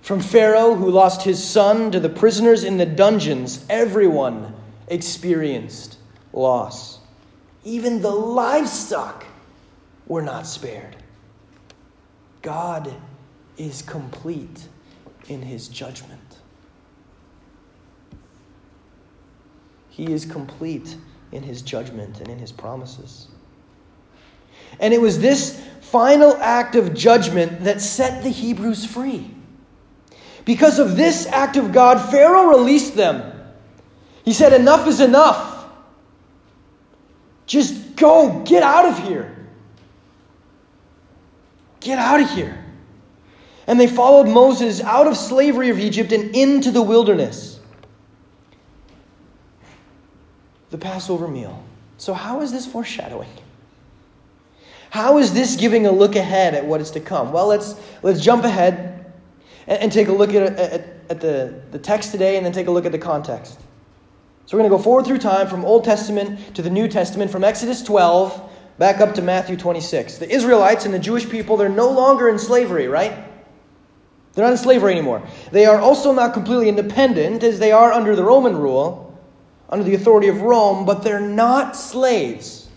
From 0.01 0.21
Pharaoh, 0.21 0.75
who 0.75 0.89
lost 0.89 1.23
his 1.23 1.43
son, 1.43 1.91
to 1.91 1.99
the 1.99 2.09
prisoners 2.09 2.63
in 2.63 2.77
the 2.77 2.85
dungeons, 2.85 3.65
everyone 3.69 4.53
experienced 4.89 5.97
loss. 6.33 6.99
Even 7.63 8.01
the 8.01 8.09
livestock 8.09 9.25
were 10.07 10.21
not 10.21 10.47
spared. 10.47 10.95
God 12.41 12.93
is 13.57 13.81
complete 13.81 14.67
in 15.27 15.41
his 15.41 15.67
judgment. 15.67 16.19
He 19.89 20.11
is 20.11 20.25
complete 20.25 20.95
in 21.31 21.43
his 21.43 21.61
judgment 21.61 22.19
and 22.19 22.29
in 22.29 22.39
his 22.39 22.51
promises. 22.51 23.27
And 24.79 24.93
it 24.93 25.01
was 25.01 25.19
this 25.19 25.61
final 25.81 26.35
act 26.37 26.75
of 26.75 26.93
judgment 26.93 27.63
that 27.63 27.81
set 27.81 28.23
the 28.23 28.29
Hebrews 28.29 28.85
free. 28.85 29.29
Because 30.45 30.79
of 30.79 30.95
this 30.95 31.27
act 31.27 31.57
of 31.57 31.71
God, 31.71 31.99
Pharaoh 32.09 32.47
released 32.47 32.95
them 32.95 33.38
he 34.23 34.33
said, 34.33 34.53
Enough 34.53 34.87
is 34.87 34.99
enough. 34.99 35.65
Just 37.45 37.95
go, 37.95 38.43
get 38.45 38.61
out 38.61 38.85
of 38.85 39.07
here. 39.07 39.35
Get 41.79 41.97
out 41.97 42.21
of 42.21 42.29
here. 42.29 42.63
And 43.65 43.79
they 43.79 43.87
followed 43.87 44.27
Moses 44.27 44.81
out 44.81 45.07
of 45.07 45.15
slavery 45.15 45.69
of 45.69 45.79
Egypt 45.79 46.11
and 46.11 46.35
into 46.35 46.71
the 46.71 46.81
wilderness. 46.81 47.59
The 50.69 50.77
Passover 50.77 51.27
meal. 51.27 51.63
So, 51.97 52.13
how 52.13 52.41
is 52.41 52.51
this 52.51 52.65
foreshadowing? 52.65 53.29
How 54.91 55.17
is 55.17 55.33
this 55.33 55.55
giving 55.55 55.85
a 55.85 55.91
look 55.91 56.15
ahead 56.15 56.55
at 56.55 56.65
what 56.65 56.81
is 56.81 56.91
to 56.91 56.99
come? 56.99 57.31
Well, 57.31 57.47
let's, 57.47 57.75
let's 58.01 58.21
jump 58.21 58.43
ahead 58.43 59.11
and, 59.67 59.83
and 59.83 59.91
take 59.91 60.07
a 60.07 60.13
look 60.13 60.33
at, 60.33 60.53
at, 60.57 60.87
at 61.09 61.21
the, 61.21 61.61
the 61.71 61.79
text 61.79 62.11
today 62.11 62.37
and 62.37 62.45
then 62.45 62.53
take 62.53 62.67
a 62.67 62.71
look 62.71 62.85
at 62.85 62.91
the 62.91 62.99
context. 62.99 63.59
So 64.49 64.57
we're 64.57 64.63
going 64.63 64.71
to 64.71 64.77
go 64.77 64.83
forward 64.83 65.05
through 65.05 65.19
time 65.19 65.47
from 65.47 65.63
Old 65.63 65.83
Testament 65.83 66.55
to 66.55 66.63
the 66.63 66.71
New 66.71 66.87
Testament, 66.87 67.29
from 67.29 67.43
Exodus 67.43 67.83
12 67.83 68.51
back 68.79 68.99
up 68.99 69.13
to 69.13 69.21
Matthew 69.21 69.55
26. 69.55 70.17
The 70.17 70.27
Israelites 70.27 70.85
and 70.85 70.93
the 70.93 70.97
Jewish 70.97 71.29
people, 71.29 71.55
they're 71.55 71.69
no 71.69 71.91
longer 71.91 72.27
in 72.29 72.39
slavery, 72.39 72.87
right? 72.87 73.13
They're 74.33 74.43
not 74.43 74.53
in 74.53 74.57
slavery 74.57 74.91
anymore. 74.91 75.21
They 75.51 75.67
are 75.67 75.79
also 75.79 76.13
not 76.13 76.33
completely 76.33 76.67
independent, 76.67 77.43
as 77.43 77.59
they 77.59 77.71
are 77.71 77.93
under 77.93 78.15
the 78.15 78.23
Roman 78.23 78.57
rule, 78.57 79.15
under 79.69 79.85
the 79.85 79.93
authority 79.93 80.29
of 80.29 80.41
Rome, 80.41 80.83
but 80.83 81.03
they're 81.03 81.19
not 81.19 81.75
slaves. 81.75 82.69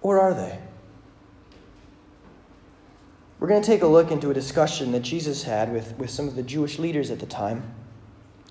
Or 0.00 0.18
are 0.18 0.32
they? 0.32 0.58
We're 3.38 3.48
going 3.48 3.60
to 3.60 3.66
take 3.66 3.82
a 3.82 3.86
look 3.86 4.10
into 4.10 4.30
a 4.30 4.34
discussion 4.34 4.92
that 4.92 5.00
Jesus 5.00 5.42
had 5.42 5.74
with, 5.74 5.94
with 5.98 6.08
some 6.08 6.26
of 6.26 6.36
the 6.36 6.42
Jewish 6.42 6.78
leaders 6.78 7.10
at 7.10 7.18
the 7.18 7.26
time. 7.26 7.74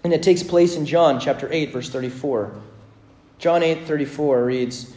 And 0.05 0.13
it 0.13 0.21
takes 0.21 0.43
place 0.43 0.75
in 0.75 0.85
John 0.85 1.19
chapter 1.19 1.51
8, 1.51 1.73
verse 1.73 1.89
34. 1.89 2.53
John 3.39 3.63
8, 3.63 3.87
34 3.87 4.45
reads, 4.45 4.93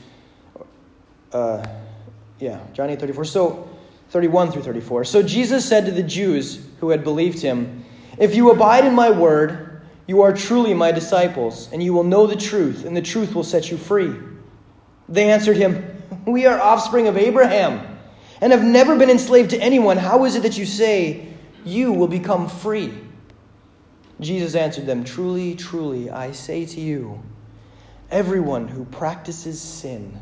uh, 1.33 1.67
yeah, 2.39 2.61
John 2.75 2.91
8, 2.91 3.01
34. 3.01 3.25
So, 3.25 3.71
31 4.11 4.53
through 4.53 4.65
34. 4.65 5.07
So 5.07 5.23
Jesus 5.23 5.67
said 5.67 5.87
to 5.87 5.93
the 5.93 6.03
Jews 6.03 6.63
who 6.81 6.91
had 6.91 7.05
believed 7.05 7.41
him, 7.41 7.87
If 8.19 8.35
you 8.35 8.51
abide 8.51 8.85
in 8.85 8.95
my 8.95 9.09
word, 9.09 9.81
you 10.07 10.21
are 10.21 10.35
truly 10.35 10.75
my 10.75 10.93
disciples, 10.93 11.73
and 11.73 11.83
you 11.83 11.95
will 11.95 12.05
know 12.05 12.27
the 12.27 12.37
truth, 12.37 12.85
and 12.85 12.95
the 12.95 13.01
truth 13.01 13.35
will 13.35 13.45
set 13.45 13.71
you 13.71 13.79
free. 13.79 14.15
They 15.09 15.31
answered 15.31 15.57
him, 15.57 16.03
We 16.27 16.45
are 16.45 16.61
offspring 16.61 17.09
of 17.09 17.17
Abraham, 17.17 17.99
and 18.43 18.53
have 18.53 18.63
never 18.63 18.95
been 18.99 19.09
enslaved 19.09 19.49
to 19.53 19.59
anyone. 19.59 19.97
How 19.97 20.27
is 20.27 20.37
it 20.37 20.43
that 20.43 20.59
you 20.59 20.67
say, 20.67 21.29
You 21.65 21.95
will 21.95 22.09
become 22.09 22.47
free? 22.47 23.08
Jesus 24.21 24.55
answered 24.55 24.87
them, 24.87 25.05
Truly, 25.05 25.55
truly, 25.55 26.11
I 26.11 26.33
say 26.33 26.67
to 26.67 26.81
you, 26.81 27.23
everyone 28.11 28.69
who 28.69 28.85
practices 28.85 29.61
sin 29.61 30.21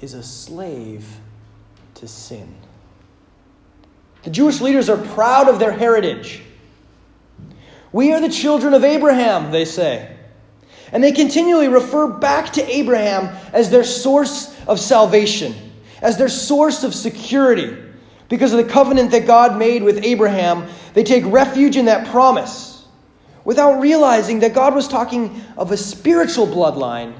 is 0.00 0.14
a 0.14 0.22
slave 0.22 1.06
to 1.94 2.08
sin. 2.08 2.54
The 4.24 4.30
Jewish 4.30 4.60
leaders 4.60 4.88
are 4.90 4.98
proud 4.98 5.48
of 5.48 5.58
their 5.58 5.72
heritage. 5.72 6.42
We 7.90 8.12
are 8.12 8.20
the 8.20 8.28
children 8.28 8.74
of 8.74 8.84
Abraham, 8.84 9.50
they 9.50 9.64
say. 9.64 10.16
And 10.92 11.02
they 11.02 11.12
continually 11.12 11.68
refer 11.68 12.06
back 12.06 12.52
to 12.54 12.70
Abraham 12.70 13.34
as 13.52 13.70
their 13.70 13.84
source 13.84 14.54
of 14.66 14.78
salvation, 14.78 15.54
as 16.02 16.18
their 16.18 16.28
source 16.28 16.84
of 16.84 16.94
security. 16.94 17.76
Because 18.28 18.52
of 18.52 18.64
the 18.64 18.70
covenant 18.70 19.10
that 19.12 19.26
God 19.26 19.58
made 19.58 19.82
with 19.82 20.04
Abraham, 20.04 20.68
they 20.92 21.02
take 21.02 21.24
refuge 21.26 21.76
in 21.76 21.86
that 21.86 22.08
promise 22.08 22.71
without 23.44 23.80
realizing 23.80 24.40
that 24.40 24.54
God 24.54 24.74
was 24.74 24.88
talking 24.88 25.42
of 25.56 25.72
a 25.72 25.76
spiritual 25.76 26.46
bloodline 26.46 27.14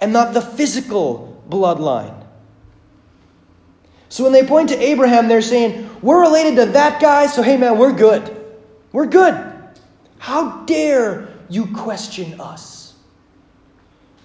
and 0.00 0.12
not 0.12 0.34
the 0.34 0.40
physical 0.40 1.42
bloodline. 1.48 2.22
So 4.08 4.24
when 4.24 4.32
they 4.32 4.44
point 4.44 4.68
to 4.70 4.78
Abraham, 4.78 5.28
they're 5.28 5.40
saying, 5.40 5.88
We're 6.02 6.20
related 6.20 6.56
to 6.56 6.72
that 6.72 7.00
guy, 7.00 7.26
so 7.26 7.42
hey 7.42 7.56
man, 7.56 7.78
we're 7.78 7.92
good. 7.92 8.44
We're 8.92 9.06
good. 9.06 9.52
How 10.18 10.64
dare 10.64 11.28
you 11.48 11.66
question 11.74 12.40
us? 12.40 12.94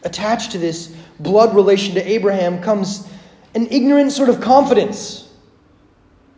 Attached 0.03 0.51
to 0.51 0.57
this 0.57 0.95
blood 1.19 1.55
relation 1.55 1.95
to 1.95 2.07
Abraham 2.07 2.61
comes 2.61 3.09
an 3.55 3.67
ignorant 3.67 4.11
sort 4.11 4.29
of 4.29 4.41
confidence 4.41 5.27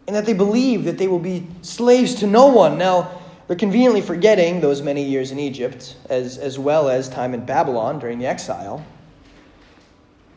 in 0.07 0.13
that 0.13 0.25
they 0.25 0.33
believe 0.33 0.85
that 0.85 0.97
they 0.97 1.07
will 1.07 1.19
be 1.19 1.47
slaves 1.61 2.15
to 2.15 2.27
no 2.27 2.47
one. 2.47 2.77
Now, 2.77 3.18
they're 3.49 3.57
conveniently 3.57 4.01
forgetting 4.01 4.61
those 4.61 4.83
many 4.83 5.05
years 5.05 5.31
in 5.31 5.39
Egypt, 5.39 5.97
as, 6.07 6.37
as 6.37 6.59
well 6.59 6.87
as 6.87 7.09
time 7.09 7.33
in 7.33 7.45
Babylon 7.45 7.97
during 7.97 8.19
the 8.19 8.27
exile. 8.27 8.85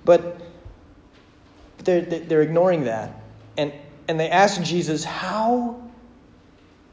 But 0.03 0.41
they're, 1.85 2.01
they're 2.01 2.41
ignoring 2.41 2.85
that. 2.85 3.15
And, 3.59 3.71
and 4.09 4.19
they 4.19 4.31
ask 4.31 4.63
Jesus, 4.63 5.05
How 5.05 5.83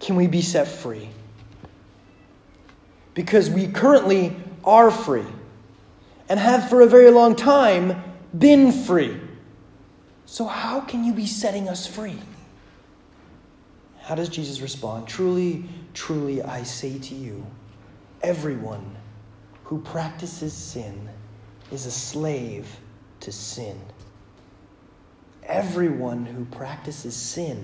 can 0.02 0.18
we 0.18 0.28
be 0.28 0.42
set 0.42 0.68
free? 0.68 1.08
Because 3.14 3.50
we 3.50 3.68
currently 3.68 4.36
are 4.66 4.92
free 4.92 5.26
and 6.28 6.38
have 6.38 6.70
for 6.70 6.82
a 6.82 6.88
very 6.88 7.12
long 7.12 7.38
time 7.38 8.04
been 8.38 8.74
free. 8.74 9.18
So, 10.26 10.44
how 10.44 10.82
can 10.82 11.06
you 11.06 11.14
be 11.14 11.28
setting 11.28 11.70
us 11.70 11.88
free? 11.88 12.20
How 14.10 14.16
does 14.16 14.30
Jesus 14.30 14.60
respond? 14.60 15.08
Truly, 15.08 15.66
truly, 15.94 16.42
I 16.42 16.64
say 16.64 16.98
to 16.98 17.14
you, 17.14 17.46
everyone 18.24 18.96
who 19.64 19.82
practices 19.82 20.52
sin 20.52 21.08
is 21.72 21.86
a 21.86 21.92
slave 21.92 22.68
to 23.20 23.32
sin. 23.32 23.80
Everyone 25.44 26.26
who 26.26 26.44
practices 26.46 27.16
sin, 27.16 27.64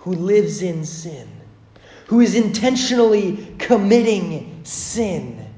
who 0.00 0.12
lives 0.12 0.60
in 0.60 0.84
sin, 0.84 1.30
who 2.08 2.20
is 2.20 2.34
intentionally 2.34 3.54
committing 3.58 4.60
sin, 4.64 5.48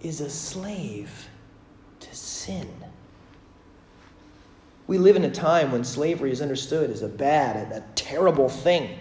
is 0.00 0.20
a 0.20 0.28
slave 0.28 1.28
to 2.00 2.12
sin. 2.12 2.68
We 4.86 4.98
live 4.98 5.16
in 5.16 5.24
a 5.24 5.30
time 5.30 5.72
when 5.72 5.84
slavery 5.84 6.30
is 6.30 6.40
understood 6.40 6.90
as 6.90 7.02
a 7.02 7.08
bad, 7.08 7.72
a 7.72 7.84
terrible 7.94 8.48
thing. 8.48 8.96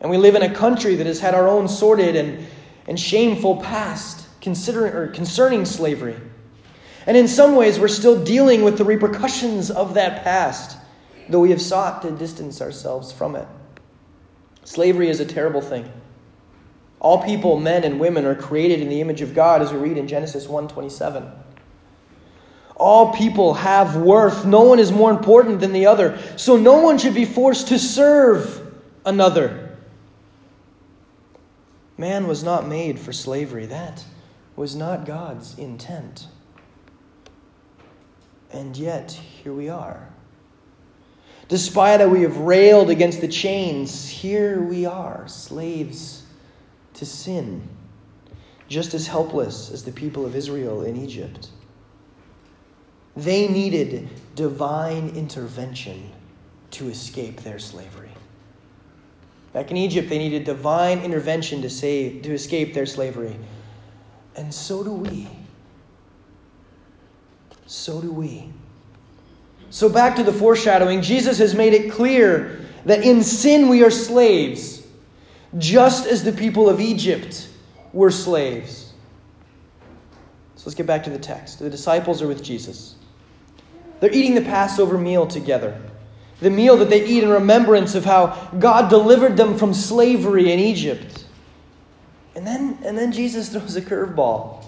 And 0.00 0.10
we 0.10 0.16
live 0.16 0.34
in 0.34 0.42
a 0.42 0.52
country 0.52 0.96
that 0.96 1.06
has 1.06 1.20
had 1.20 1.34
our 1.34 1.48
own 1.48 1.68
sordid 1.68 2.16
and, 2.16 2.46
and 2.86 2.98
shameful 2.98 3.58
past 3.58 4.26
considering, 4.44 4.92
or 4.92 5.08
concerning 5.08 5.64
slavery. 5.64 6.16
And 7.06 7.16
in 7.16 7.28
some 7.28 7.56
ways, 7.56 7.78
we're 7.78 7.88
still 7.88 8.22
dealing 8.22 8.62
with 8.62 8.76
the 8.76 8.84
repercussions 8.84 9.70
of 9.70 9.94
that 9.94 10.22
past, 10.22 10.76
though 11.28 11.40
we 11.40 11.50
have 11.50 11.62
sought 11.62 12.02
to 12.02 12.10
distance 12.10 12.60
ourselves 12.60 13.10
from 13.10 13.36
it. 13.36 13.48
Slavery 14.64 15.08
is 15.08 15.20
a 15.20 15.24
terrible 15.24 15.60
thing. 15.60 15.90
All 17.00 17.22
people, 17.22 17.58
men 17.58 17.84
and 17.84 18.00
women, 18.00 18.24
are 18.24 18.34
created 18.34 18.80
in 18.80 18.88
the 18.88 19.00
image 19.00 19.22
of 19.22 19.34
God, 19.34 19.62
as 19.62 19.72
we 19.72 19.78
read 19.78 19.98
in 19.98 20.08
Genesis 20.08 20.46
1:27. 20.46 21.30
All 22.76 23.12
people 23.12 23.54
have 23.54 23.96
worth. 23.96 24.44
No 24.44 24.62
one 24.62 24.78
is 24.78 24.90
more 24.90 25.10
important 25.10 25.60
than 25.60 25.72
the 25.72 25.86
other. 25.86 26.18
So 26.36 26.56
no 26.56 26.80
one 26.80 26.98
should 26.98 27.14
be 27.14 27.24
forced 27.24 27.68
to 27.68 27.78
serve 27.78 28.72
another. 29.04 29.76
Man 31.96 32.26
was 32.26 32.42
not 32.42 32.66
made 32.66 32.98
for 32.98 33.12
slavery. 33.12 33.66
That 33.66 34.04
was 34.56 34.74
not 34.74 35.06
God's 35.06 35.56
intent. 35.58 36.26
And 38.52 38.76
yet, 38.76 39.12
here 39.12 39.52
we 39.52 39.68
are. 39.68 40.08
Despite 41.48 41.98
that 41.98 42.10
we 42.10 42.22
have 42.22 42.38
railed 42.38 42.88
against 42.88 43.20
the 43.20 43.28
chains, 43.28 44.08
here 44.08 44.62
we 44.62 44.86
are, 44.86 45.28
slaves 45.28 46.22
to 46.94 47.04
sin, 47.04 47.68
just 48.68 48.94
as 48.94 49.06
helpless 49.06 49.70
as 49.70 49.84
the 49.84 49.92
people 49.92 50.24
of 50.24 50.34
Israel 50.34 50.82
in 50.82 50.96
Egypt. 50.96 51.48
They 53.16 53.48
needed 53.48 54.08
divine 54.34 55.10
intervention 55.10 56.10
to 56.72 56.88
escape 56.88 57.42
their 57.42 57.58
slavery. 57.58 58.10
Back 59.52 59.70
in 59.70 59.76
Egypt, 59.76 60.08
they 60.08 60.18
needed 60.18 60.44
divine 60.44 60.98
intervention 61.00 61.62
to, 61.62 61.70
save, 61.70 62.22
to 62.22 62.32
escape 62.32 62.74
their 62.74 62.86
slavery. 62.86 63.36
And 64.34 64.52
so 64.52 64.82
do 64.82 64.90
we. 64.90 65.28
So 67.66 68.00
do 68.00 68.10
we. 68.10 68.52
So, 69.70 69.88
back 69.88 70.16
to 70.16 70.22
the 70.22 70.32
foreshadowing, 70.32 71.02
Jesus 71.02 71.38
has 71.38 71.54
made 71.54 71.72
it 71.72 71.90
clear 71.90 72.64
that 72.84 73.02
in 73.02 73.22
sin 73.22 73.68
we 73.68 73.82
are 73.82 73.90
slaves, 73.90 74.86
just 75.58 76.06
as 76.06 76.22
the 76.22 76.32
people 76.32 76.68
of 76.68 76.80
Egypt 76.80 77.48
were 77.92 78.10
slaves. 78.10 78.92
So, 80.54 80.62
let's 80.66 80.74
get 80.74 80.86
back 80.86 81.02
to 81.04 81.10
the 81.10 81.18
text. 81.18 81.58
The 81.58 81.70
disciples 81.70 82.22
are 82.22 82.28
with 82.28 82.42
Jesus. 82.42 82.96
They're 84.04 84.12
eating 84.12 84.34
the 84.34 84.42
Passover 84.42 84.98
meal 84.98 85.26
together. 85.26 85.80
The 86.40 86.50
meal 86.50 86.76
that 86.76 86.90
they 86.90 87.06
eat 87.06 87.24
in 87.24 87.30
remembrance 87.30 87.94
of 87.94 88.04
how 88.04 88.50
God 88.58 88.90
delivered 88.90 89.38
them 89.38 89.56
from 89.56 89.72
slavery 89.72 90.52
in 90.52 90.58
Egypt. 90.58 91.24
And 92.36 92.46
then, 92.46 92.76
and 92.84 92.98
then 92.98 93.12
Jesus 93.12 93.48
throws 93.52 93.76
a 93.76 93.80
curveball. 93.80 94.62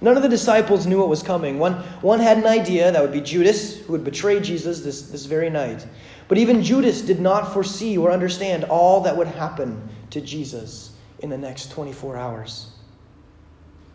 None 0.00 0.16
of 0.16 0.22
the 0.22 0.28
disciples 0.28 0.86
knew 0.86 1.00
what 1.00 1.08
was 1.08 1.20
coming. 1.20 1.58
One, 1.58 1.82
one 2.00 2.20
had 2.20 2.38
an 2.38 2.46
idea, 2.46 2.92
that 2.92 3.02
would 3.02 3.10
be 3.10 3.20
Judas, 3.20 3.80
who 3.80 3.90
would 3.90 4.04
betray 4.04 4.38
Jesus 4.38 4.82
this, 4.82 5.10
this 5.10 5.24
very 5.24 5.50
night. 5.50 5.84
But 6.28 6.38
even 6.38 6.62
Judas 6.62 7.02
did 7.02 7.18
not 7.18 7.52
foresee 7.52 7.98
or 7.98 8.12
understand 8.12 8.62
all 8.62 9.00
that 9.00 9.16
would 9.16 9.26
happen 9.26 9.82
to 10.10 10.20
Jesus 10.20 10.92
in 11.18 11.28
the 11.28 11.38
next 11.38 11.72
24 11.72 12.16
hours. 12.16 12.68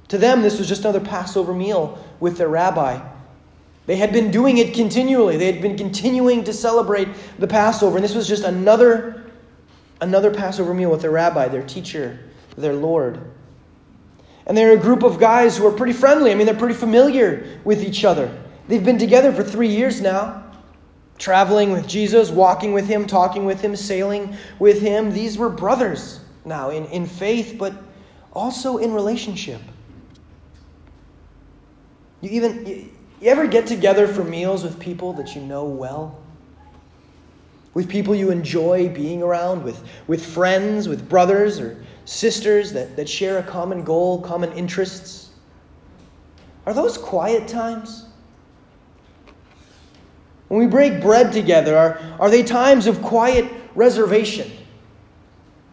To 0.09 0.17
them, 0.17 0.41
this 0.41 0.57
was 0.57 0.67
just 0.67 0.81
another 0.81 0.99
Passover 0.99 1.53
meal 1.53 1.97
with 2.19 2.37
their 2.37 2.49
rabbi. 2.49 2.99
They 3.89 3.95
had 3.95 4.13
been 4.13 4.29
doing 4.29 4.59
it 4.59 4.75
continually. 4.75 5.35
They 5.35 5.51
had 5.51 5.63
been 5.63 5.75
continuing 5.75 6.43
to 6.43 6.53
celebrate 6.53 7.07
the 7.39 7.47
Passover. 7.47 7.97
And 7.97 8.03
this 8.03 8.13
was 8.13 8.27
just 8.27 8.43
another, 8.43 9.31
another 9.99 10.29
Passover 10.29 10.75
meal 10.75 10.91
with 10.91 11.01
their 11.01 11.09
rabbi, 11.09 11.47
their 11.47 11.63
teacher, 11.63 12.19
their 12.55 12.75
Lord. 12.75 13.19
And 14.45 14.55
they're 14.55 14.73
a 14.73 14.77
group 14.77 15.01
of 15.01 15.19
guys 15.19 15.57
who 15.57 15.65
are 15.65 15.71
pretty 15.71 15.93
friendly. 15.93 16.31
I 16.31 16.35
mean, 16.35 16.45
they're 16.45 16.53
pretty 16.53 16.75
familiar 16.75 17.59
with 17.63 17.81
each 17.83 18.05
other. 18.05 18.31
They've 18.67 18.85
been 18.85 18.99
together 18.99 19.33
for 19.33 19.43
three 19.43 19.69
years 19.69 20.01
now, 20.01 20.43
traveling 21.17 21.71
with 21.71 21.87
Jesus, 21.87 22.29
walking 22.29 22.73
with 22.73 22.85
him, 22.85 23.07
talking 23.07 23.43
with 23.43 23.59
him, 23.59 23.75
sailing 23.75 24.37
with 24.59 24.83
him. 24.83 25.11
These 25.11 25.39
were 25.39 25.49
brothers 25.49 26.19
now 26.45 26.69
in, 26.69 26.85
in 26.91 27.07
faith, 27.07 27.55
but 27.57 27.73
also 28.33 28.77
in 28.77 28.93
relationship. 28.93 29.61
You 32.21 32.29
even 32.29 32.65
you, 32.67 32.89
you 33.21 33.29
ever 33.29 33.47
get 33.47 33.67
together 33.67 34.07
for 34.07 34.23
meals 34.23 34.63
with 34.63 34.79
people 34.79 35.13
that 35.13 35.35
you 35.35 35.41
know 35.41 35.65
well? 35.65 36.19
With 37.73 37.89
people 37.89 38.15
you 38.15 38.31
enjoy 38.31 38.89
being 38.89 39.21
around, 39.21 39.63
with, 39.63 39.83
with 40.07 40.25
friends, 40.25 40.87
with 40.87 41.07
brothers 41.07 41.59
or 41.59 41.83
sisters 42.05 42.71
that, 42.73 42.95
that 42.95 43.07
share 43.07 43.37
a 43.37 43.43
common 43.43 43.83
goal, 43.83 44.21
common 44.21 44.51
interests? 44.53 45.29
Are 46.65 46.73
those 46.73 46.97
quiet 46.97 47.47
times? 47.47 48.05
When 50.47 50.59
we 50.59 50.65
break 50.65 51.01
bread 51.01 51.31
together, 51.31 51.77
are, 51.77 52.01
are 52.19 52.29
they 52.29 52.41
times 52.41 52.87
of 52.87 53.01
quiet 53.01 53.51
reservation? 53.75 54.51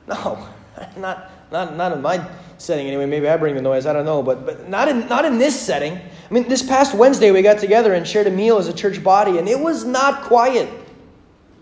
No, 0.07 0.47
not, 0.97 1.31
not, 1.57 1.77
not 1.77 1.93
in 1.93 2.03
my 2.03 2.29
setting 2.59 2.87
anyway. 2.87 3.07
Maybe 3.07 3.29
I 3.29 3.37
bring 3.37 3.55
the 3.55 3.63
noise, 3.63 3.87
I 3.87 3.93
don't 3.93 4.05
know, 4.05 4.23
but, 4.23 4.45
but 4.45 4.69
not, 4.69 4.89
in, 4.89 5.09
not 5.09 5.25
in 5.25 5.39
this 5.39 5.59
setting. 5.59 5.95
I 5.95 6.35
mean, 6.35 6.49
this 6.49 6.63
past 6.63 6.95
Wednesday 6.95 7.31
we 7.31 7.43
got 7.43 7.59
together 7.59 7.95
and 7.95 8.07
shared 8.07 8.27
a 8.27 8.31
meal 8.31 8.59
as 8.59 8.69
a 8.69 8.73
church 8.73 9.03
body, 9.03 9.39
and 9.39 9.49
it 9.49 9.59
was 9.59 9.85
not 9.85 10.23
quiet. 10.23 10.69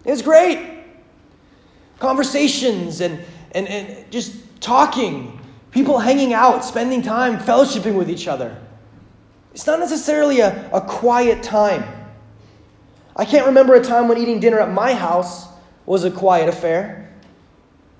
It 0.05 0.11
was 0.11 0.23
great. 0.23 0.81
Conversations 1.99 3.01
and, 3.01 3.21
and, 3.53 3.69
and 3.69 4.11
just 4.11 4.61
talking, 4.61 5.41
people 5.71 5.99
hanging 5.99 6.33
out, 6.33 6.65
spending 6.65 7.03
time, 7.03 7.39
fellowshipping 7.39 7.95
with 7.95 8.11
each 8.11 8.27
other. 8.27 8.57
It's 9.53 9.67
not 9.67 9.79
necessarily 9.79 10.41
a, 10.41 10.71
a 10.73 10.81
quiet 10.81 11.43
time. 11.43 11.85
I 13.17 13.25
can't 13.25 13.47
remember 13.47 13.75
a 13.75 13.85
time 13.85 14.09
when 14.09 14.19
eating 14.19 14.41
dinner 14.41 14.59
at 14.59 14.73
my 14.73 14.93
house 14.93 15.47
was 15.87 16.03
a 16.03 16.11
quiet 16.11 16.49
affair. 16.49 17.04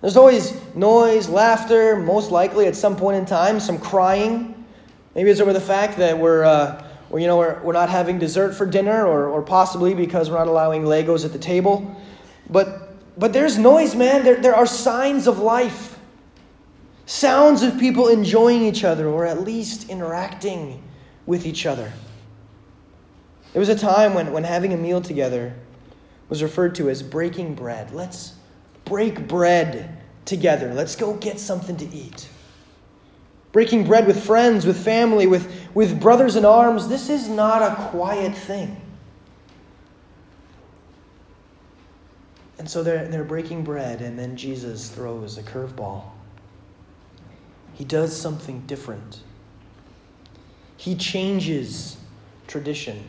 There's 0.05 0.19
always 0.19 0.53
noise, 0.75 1.31
laughter, 1.31 1.97
most 1.97 2.31
likely 2.31 2.67
at 2.67 2.77
some 2.77 2.95
point 2.95 3.17
in 3.17 3.25
time, 3.25 3.59
some 3.59 3.79
crying. 3.79 4.67
Maybe 5.15 5.31
it's 5.31 5.41
over 5.41 5.55
the 5.55 5.61
fact 5.63 5.97
that 5.97 6.19
we're, 6.19 6.45
uh, 6.45 6.85
you 7.11 7.27
know, 7.27 7.39
we're, 7.39 7.59
we're 7.63 7.73
not 7.73 7.89
having 7.89 8.19
dessert 8.19 8.53
for 8.53 8.67
dinner, 8.67 9.07
or, 9.07 9.29
or 9.29 9.41
possibly 9.41 9.95
because 9.95 10.29
we're 10.29 10.37
not 10.37 10.47
allowing 10.47 10.83
Legos 10.83 11.25
at 11.25 11.33
the 11.33 11.39
table. 11.39 11.99
But, 12.51 12.93
but 13.19 13.33
there's 13.33 13.57
noise, 13.57 13.95
man. 13.95 14.25
There, 14.25 14.37
there 14.37 14.55
are 14.55 14.67
signs 14.67 15.27
of 15.27 15.39
life. 15.39 15.99
Sounds 17.07 17.63
of 17.63 17.81
people 17.81 18.09
enjoying 18.09 18.61
each 18.61 18.85
other 18.85 19.09
or 19.09 19.25
at 19.25 19.41
least 19.41 19.89
interacting 19.89 20.83
with 21.25 21.47
each 21.47 21.65
other. 21.65 21.91
There 23.55 23.61
was 23.61 23.71
a 23.71 23.79
time 23.79 24.13
when, 24.13 24.33
when 24.35 24.45
having 24.45 24.75
a 24.75 24.77
meal 24.77 25.01
together 25.01 25.55
was 26.29 26.43
referred 26.43 26.75
to 26.75 26.91
as 26.91 27.03
breaking 27.03 27.55
bread. 27.55 27.91
Let's 27.91 28.35
break 28.85 29.27
bread 29.27 30.03
together. 30.25 30.73
Let's 30.75 30.97
go 30.97 31.15
get 31.15 31.39
something 31.39 31.77
to 31.77 31.95
eat. 31.95 32.29
Breaking 33.53 33.87
bread 33.87 34.07
with 34.07 34.25
friends, 34.25 34.67
with 34.67 34.83
family, 34.83 35.27
with, 35.27 35.51
with 35.75 36.01
brothers 36.01 36.37
in 36.37 36.45
arms, 36.45 36.89
this 36.89 37.09
is 37.09 37.29
not 37.29 37.63
a 37.63 37.75
quiet 37.91 38.35
thing. 38.35 38.81
And 42.59 42.69
so 42.69 42.83
they're, 42.83 43.07
they're 43.09 43.25
breaking 43.25 43.63
bread, 43.63 44.01
and 44.01 44.19
then 44.19 44.37
Jesus 44.37 44.89
throws 44.89 45.39
a 45.39 45.43
curveball. 45.43 46.05
He 47.75 47.85
does 47.85 48.17
something 48.17 48.61
different. 48.67 49.21
He 50.77 50.95
changes 50.95 51.97
tradition. 52.47 53.05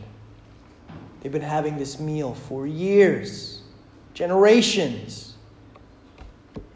They've 1.22 1.32
been 1.32 1.41
having 1.41 1.77
this 1.77 2.00
meal 2.00 2.34
for 2.34 2.67
years, 2.67 3.62
generations. 4.14 5.35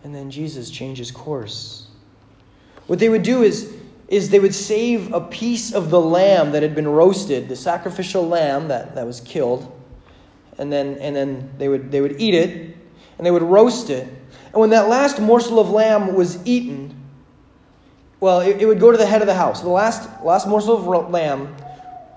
And 0.04 0.16
then 0.16 0.32
Jesus 0.32 0.70
changes 0.70 1.12
course. 1.12 1.88
What 2.88 3.00
they 3.00 3.10
would 3.10 3.24
do 3.24 3.44
is, 3.44 3.76
is 4.08 4.30
they 4.30 4.40
would 4.40 4.56
save 4.56 5.14
a 5.14 5.22
piece 5.22 5.74
of 5.74 5.90
the 5.90 6.00
lamb 6.00 6.52
that 6.54 6.64
had 6.64 6.74
been 6.74 6.88
roasted, 6.88 7.48
the 7.48 7.56
sacrificial 7.56 8.28
lamb 8.28 8.70
that, 8.70 8.96
that 8.96 9.06
was 9.06 9.22
killed, 9.22 9.72
and 10.58 10.72
then, 10.72 10.98
and 10.98 11.16
then 11.16 11.52
they, 11.58 11.68
would, 11.68 11.92
they 11.92 12.02
would 12.02 12.20
eat 12.20 12.34
it, 12.34 12.76
and 13.18 13.26
they 13.26 13.32
would 13.32 13.44
roast 13.44 13.90
it. 13.90 14.08
And 14.46 14.56
when 14.56 14.72
that 14.72 14.88
last 14.88 15.20
morsel 15.20 15.60
of 15.60 15.70
lamb 15.70 16.16
was 16.16 16.44
eaten, 16.48 16.96
well, 18.20 18.42
it, 18.42 18.62
it, 18.62 18.66
would 18.66 18.80
go 18.80 18.92
to 18.92 18.98
the 18.98 19.06
head 19.06 19.22
of 19.22 19.28
the 19.28 19.36
house. 19.36 19.62
The 19.62 19.70
last, 19.70 20.10
last 20.24 20.48
morsel 20.48 20.76
of 20.76 21.10
lamb, 21.10 21.56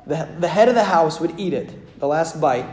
the, 0.07 0.29
the 0.40 0.49
head 0.49 0.68
of 0.68 0.75
the 0.75 0.85
house 0.85 1.21
would 1.21 1.38
eat 1.38 1.53
it, 1.53 1.99
the 2.01 2.07
last 2.07 2.40
bite. 2.40 2.66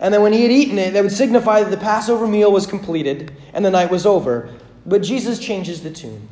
And 0.00 0.12
then 0.12 0.22
when 0.22 0.32
he 0.32 0.42
had 0.42 0.50
eaten 0.50 0.78
it, 0.78 0.92
that 0.92 1.02
would 1.02 1.12
signify 1.12 1.62
that 1.62 1.70
the 1.70 1.76
Passover 1.76 2.26
meal 2.26 2.52
was 2.52 2.66
completed 2.66 3.32
and 3.52 3.64
the 3.64 3.70
night 3.70 3.90
was 3.90 4.04
over. 4.04 4.54
But 4.84 5.02
Jesus 5.02 5.38
changes 5.38 5.82
the 5.82 5.90
tune. 5.90 6.28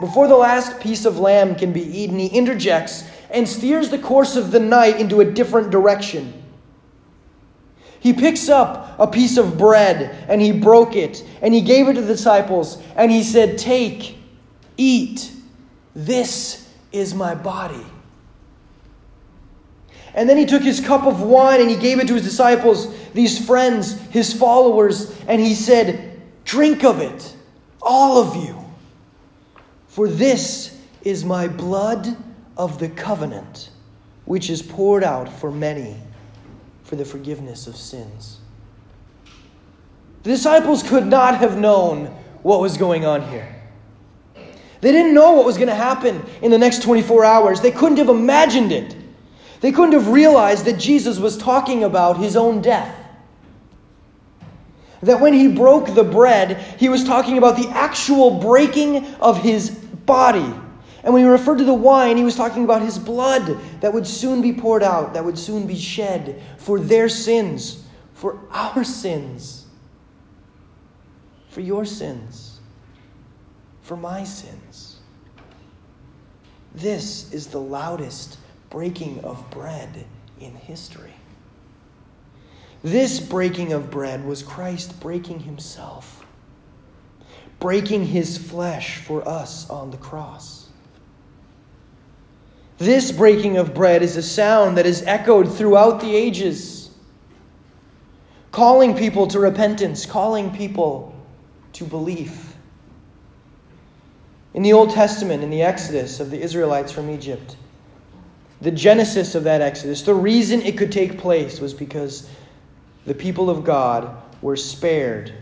Before 0.00 0.28
the 0.28 0.36
last 0.36 0.78
piece 0.80 1.06
of 1.06 1.18
lamb 1.18 1.54
can 1.54 1.72
be 1.72 1.82
eaten, 1.82 2.18
he 2.18 2.26
interjects 2.26 3.04
and 3.30 3.48
steers 3.48 3.88
the 3.88 3.98
course 3.98 4.36
of 4.36 4.50
the 4.50 4.60
night 4.60 5.00
into 5.00 5.20
a 5.20 5.24
different 5.24 5.70
direction. 5.70 6.42
He 7.98 8.12
picks 8.12 8.48
up 8.48 8.94
a 8.98 9.06
piece 9.06 9.36
of 9.36 9.56
bread 9.56 10.26
and 10.28 10.40
he 10.40 10.52
broke 10.52 10.94
it 10.94 11.24
and 11.40 11.54
he 11.54 11.62
gave 11.62 11.88
it 11.88 11.94
to 11.94 12.02
the 12.02 12.06
disciples 12.06 12.80
and 12.94 13.10
he 13.10 13.22
said, 13.22 13.58
Take, 13.58 14.18
eat. 14.76 15.32
This 15.94 16.70
is 16.92 17.14
my 17.14 17.34
body. 17.34 17.84
And 20.16 20.28
then 20.28 20.38
he 20.38 20.46
took 20.46 20.62
his 20.62 20.80
cup 20.80 21.04
of 21.04 21.20
wine 21.20 21.60
and 21.60 21.68
he 21.68 21.76
gave 21.76 22.00
it 22.00 22.08
to 22.08 22.14
his 22.14 22.24
disciples, 22.24 22.92
these 23.12 23.44
friends, 23.46 24.00
his 24.08 24.32
followers, 24.32 25.14
and 25.28 25.40
he 25.40 25.54
said, 25.54 26.20
Drink 26.44 26.84
of 26.84 27.00
it, 27.00 27.36
all 27.82 28.18
of 28.18 28.34
you. 28.34 28.64
For 29.88 30.08
this 30.08 30.80
is 31.02 31.24
my 31.24 31.48
blood 31.48 32.16
of 32.56 32.78
the 32.78 32.88
covenant, 32.88 33.70
which 34.24 34.48
is 34.48 34.62
poured 34.62 35.04
out 35.04 35.28
for 35.28 35.50
many 35.50 35.96
for 36.82 36.96
the 36.96 37.04
forgiveness 37.04 37.66
of 37.66 37.76
sins. 37.76 38.38
The 40.22 40.30
disciples 40.30 40.82
could 40.82 41.06
not 41.06 41.36
have 41.38 41.58
known 41.58 42.06
what 42.42 42.60
was 42.60 42.78
going 42.78 43.04
on 43.04 43.28
here. 43.28 43.54
They 44.80 44.92
didn't 44.92 45.14
know 45.14 45.32
what 45.32 45.44
was 45.44 45.56
going 45.56 45.68
to 45.68 45.74
happen 45.74 46.24
in 46.42 46.50
the 46.50 46.58
next 46.58 46.82
24 46.82 47.24
hours. 47.24 47.60
They 47.60 47.70
couldn't 47.70 47.98
have 47.98 48.08
imagined 48.08 48.72
it. 48.72 48.95
They 49.66 49.72
couldn't 49.72 49.94
have 49.94 50.06
realized 50.06 50.66
that 50.66 50.78
Jesus 50.78 51.18
was 51.18 51.36
talking 51.36 51.82
about 51.82 52.18
his 52.18 52.36
own 52.36 52.62
death. 52.62 52.96
That 55.02 55.20
when 55.20 55.32
he 55.32 55.48
broke 55.48 55.92
the 55.92 56.04
bread, 56.04 56.56
he 56.78 56.88
was 56.88 57.02
talking 57.02 57.36
about 57.36 57.56
the 57.56 57.68
actual 57.70 58.38
breaking 58.38 59.04
of 59.16 59.42
his 59.42 59.70
body. 59.70 60.54
And 61.02 61.12
when 61.12 61.24
he 61.24 61.28
referred 61.28 61.58
to 61.58 61.64
the 61.64 61.74
wine, 61.74 62.16
he 62.16 62.22
was 62.22 62.36
talking 62.36 62.62
about 62.62 62.80
his 62.80 62.96
blood 62.96 63.58
that 63.80 63.92
would 63.92 64.06
soon 64.06 64.40
be 64.40 64.52
poured 64.52 64.84
out, 64.84 65.14
that 65.14 65.24
would 65.24 65.36
soon 65.36 65.66
be 65.66 65.76
shed 65.76 66.40
for 66.58 66.78
their 66.78 67.08
sins, 67.08 67.82
for 68.14 68.38
our 68.52 68.84
sins, 68.84 69.66
for 71.48 71.60
your 71.60 71.84
sins 71.84 72.60
for 73.82 73.96
my 73.96 74.22
sins. 74.22 75.00
This 76.72 77.32
is 77.32 77.48
the 77.48 77.60
loudest 77.60 78.38
breaking 78.70 79.20
of 79.24 79.50
bread 79.50 80.04
in 80.40 80.54
history. 80.54 81.14
This 82.82 83.20
breaking 83.20 83.72
of 83.72 83.90
bread 83.90 84.24
was 84.24 84.42
Christ 84.42 85.00
breaking 85.00 85.40
himself, 85.40 86.24
breaking 87.58 88.06
his 88.06 88.38
flesh 88.38 88.98
for 88.98 89.26
us 89.28 89.68
on 89.70 89.90
the 89.90 89.96
cross. 89.96 90.68
This 92.78 93.10
breaking 93.10 93.56
of 93.56 93.74
bread 93.74 94.02
is 94.02 94.16
a 94.16 94.22
sound 94.22 94.76
that 94.76 94.86
is 94.86 95.02
echoed 95.04 95.52
throughout 95.52 96.00
the 96.00 96.14
ages, 96.14 96.90
calling 98.52 98.94
people 98.94 99.26
to 99.28 99.40
repentance, 99.40 100.04
calling 100.04 100.54
people 100.54 101.14
to 101.72 101.84
belief. 101.84 102.54
In 104.52 104.62
the 104.62 104.74
Old 104.74 104.90
Testament, 104.90 105.42
in 105.42 105.50
the 105.50 105.62
Exodus 105.62 106.20
of 106.20 106.30
the 106.30 106.40
Israelites 106.40 106.92
from 106.92 107.10
Egypt, 107.10 107.56
the 108.60 108.70
genesis 108.70 109.34
of 109.34 109.44
that 109.44 109.60
Exodus, 109.60 110.02
the 110.02 110.14
reason 110.14 110.62
it 110.62 110.78
could 110.78 110.92
take 110.92 111.18
place 111.18 111.60
was 111.60 111.74
because 111.74 112.28
the 113.04 113.14
people 113.14 113.50
of 113.50 113.64
God 113.64 114.16
were 114.42 114.56
spared, 114.56 115.32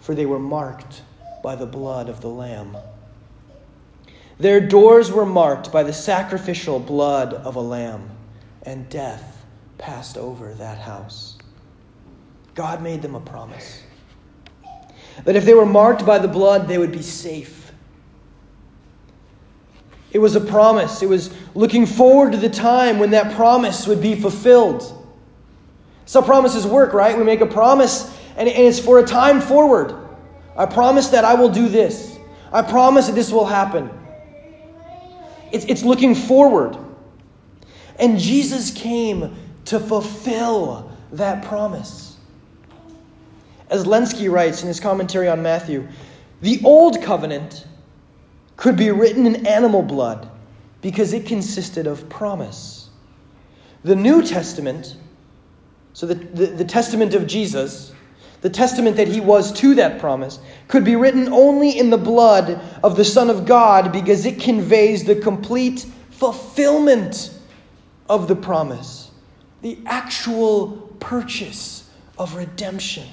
for 0.00 0.14
they 0.14 0.26
were 0.26 0.38
marked 0.38 1.02
by 1.42 1.54
the 1.54 1.66
blood 1.66 2.08
of 2.08 2.20
the 2.20 2.28
Lamb. 2.28 2.76
Their 4.38 4.60
doors 4.60 5.10
were 5.10 5.26
marked 5.26 5.72
by 5.72 5.82
the 5.82 5.92
sacrificial 5.92 6.78
blood 6.78 7.34
of 7.34 7.56
a 7.56 7.60
lamb, 7.60 8.08
and 8.62 8.88
death 8.88 9.44
passed 9.78 10.16
over 10.16 10.54
that 10.54 10.78
house. 10.78 11.38
God 12.54 12.82
made 12.82 13.02
them 13.02 13.14
a 13.14 13.20
promise 13.20 13.82
that 15.24 15.36
if 15.36 15.44
they 15.44 15.54
were 15.54 15.66
marked 15.66 16.06
by 16.06 16.18
the 16.18 16.28
blood, 16.28 16.68
they 16.68 16.78
would 16.78 16.92
be 16.92 17.02
safe 17.02 17.67
It 20.10 20.18
was 20.18 20.36
a 20.36 20.40
promise. 20.40 21.02
It 21.02 21.08
was 21.08 21.34
looking 21.54 21.86
forward 21.86 22.32
to 22.32 22.38
the 22.38 22.48
time 22.48 22.98
when 22.98 23.10
that 23.10 23.34
promise 23.36 23.86
would 23.86 24.00
be 24.00 24.14
fulfilled. 24.14 24.94
So 26.06 26.22
promises 26.22 26.66
work, 26.66 26.94
right? 26.94 27.16
We 27.16 27.24
make 27.24 27.42
a 27.42 27.46
promise 27.46 28.16
and 28.36 28.48
it's 28.48 28.78
for 28.78 28.98
a 28.98 29.04
time 29.04 29.40
forward. 29.40 29.94
I 30.56 30.64
promise 30.66 31.08
that 31.08 31.24
I 31.24 31.34
will 31.34 31.50
do 31.50 31.68
this. 31.68 32.18
I 32.52 32.62
promise 32.62 33.08
that 33.08 33.14
this 33.14 33.30
will 33.30 33.44
happen. 33.44 33.90
It's, 35.52 35.64
it's 35.66 35.82
looking 35.82 36.14
forward. 36.14 36.76
And 37.98 38.18
Jesus 38.18 38.70
came 38.70 39.36
to 39.66 39.78
fulfill 39.78 40.90
that 41.12 41.44
promise. 41.44 42.16
As 43.70 43.84
Lenski 43.84 44.30
writes 44.30 44.62
in 44.62 44.68
his 44.68 44.80
commentary 44.80 45.28
on 45.28 45.42
Matthew, 45.42 45.86
the 46.40 46.60
old 46.64 47.02
covenant 47.02 47.66
could 48.58 48.76
be 48.76 48.90
written 48.90 49.24
in 49.24 49.46
animal 49.46 49.82
blood 49.82 50.28
because 50.82 51.14
it 51.14 51.24
consisted 51.24 51.86
of 51.86 52.08
promise. 52.08 52.90
The 53.84 53.96
New 53.96 54.20
Testament, 54.22 54.96
so 55.94 56.06
the, 56.06 56.16
the, 56.16 56.46
the, 56.46 56.64
testament 56.64 57.14
of 57.14 57.28
Jesus, 57.28 57.92
the 58.40 58.50
testament 58.50 58.96
that 58.96 59.06
he 59.06 59.20
was 59.20 59.52
to 59.60 59.76
that 59.76 60.00
promise, 60.00 60.40
could 60.66 60.84
be 60.84 60.96
written 60.96 61.32
only 61.32 61.78
in 61.78 61.90
the 61.90 61.98
blood 61.98 62.60
of 62.82 62.96
the 62.96 63.04
Son 63.04 63.30
of 63.30 63.46
God 63.46 63.92
because 63.92 64.26
it 64.26 64.40
conveys 64.40 65.04
the 65.04 65.14
complete 65.14 65.86
fulfillment 66.10 67.32
of 68.08 68.26
the 68.26 68.36
promise, 68.36 69.12
the 69.62 69.78
actual 69.86 70.72
purchase 70.98 71.88
of 72.18 72.34
redemption. 72.34 73.06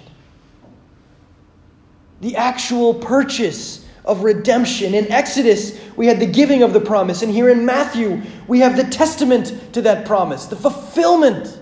The 2.22 2.36
actual 2.36 2.96
purchase 2.96 3.85
of 4.06 4.24
redemption. 4.24 4.94
In 4.94 5.12
Exodus, 5.12 5.80
we 5.98 6.08
had 6.08 6.20
the 6.20 6.26
giving 6.26 6.64
of 6.64 6.74
the 6.74 6.80
promise, 6.80 7.22
and 7.22 7.32
here 7.32 7.50
in 7.50 7.66
Matthew, 7.66 8.22
we 8.48 8.60
have 8.60 8.78
the 8.78 8.84
testament 8.84 9.74
to 9.74 9.82
that 9.82 10.06
promise, 10.06 10.46
the 10.46 10.56
fulfillment 10.56 11.60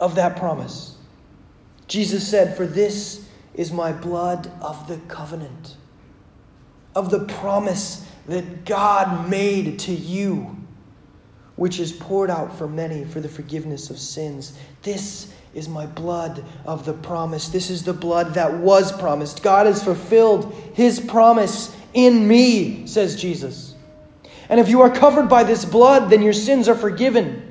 of 0.00 0.14
that 0.16 0.36
promise. 0.36 0.96
Jesus 1.86 2.26
said, 2.26 2.56
For 2.56 2.66
this 2.66 3.26
is 3.54 3.72
my 3.72 3.92
blood 3.92 4.50
of 4.60 4.86
the 4.88 4.98
covenant, 5.08 5.76
of 6.94 7.10
the 7.10 7.24
promise 7.24 8.06
that 8.26 8.64
God 8.64 9.28
made 9.28 9.78
to 9.80 9.92
you, 9.92 10.57
which 11.58 11.80
is 11.80 11.90
poured 11.90 12.30
out 12.30 12.56
for 12.56 12.68
many 12.68 13.04
for 13.04 13.20
the 13.20 13.28
forgiveness 13.28 13.90
of 13.90 13.98
sins. 13.98 14.56
This 14.82 15.34
is 15.54 15.68
my 15.68 15.86
blood 15.86 16.44
of 16.64 16.84
the 16.86 16.92
promise. 16.92 17.48
This 17.48 17.68
is 17.68 17.82
the 17.82 17.92
blood 17.92 18.34
that 18.34 18.54
was 18.54 18.92
promised. 18.92 19.42
God 19.42 19.66
has 19.66 19.82
fulfilled 19.82 20.54
his 20.74 21.00
promise 21.00 21.74
in 21.94 22.28
me, 22.28 22.86
says 22.86 23.20
Jesus. 23.20 23.74
And 24.48 24.60
if 24.60 24.68
you 24.68 24.82
are 24.82 24.90
covered 24.90 25.28
by 25.28 25.42
this 25.42 25.64
blood, 25.64 26.10
then 26.10 26.22
your 26.22 26.32
sins 26.32 26.68
are 26.68 26.76
forgiven. 26.76 27.44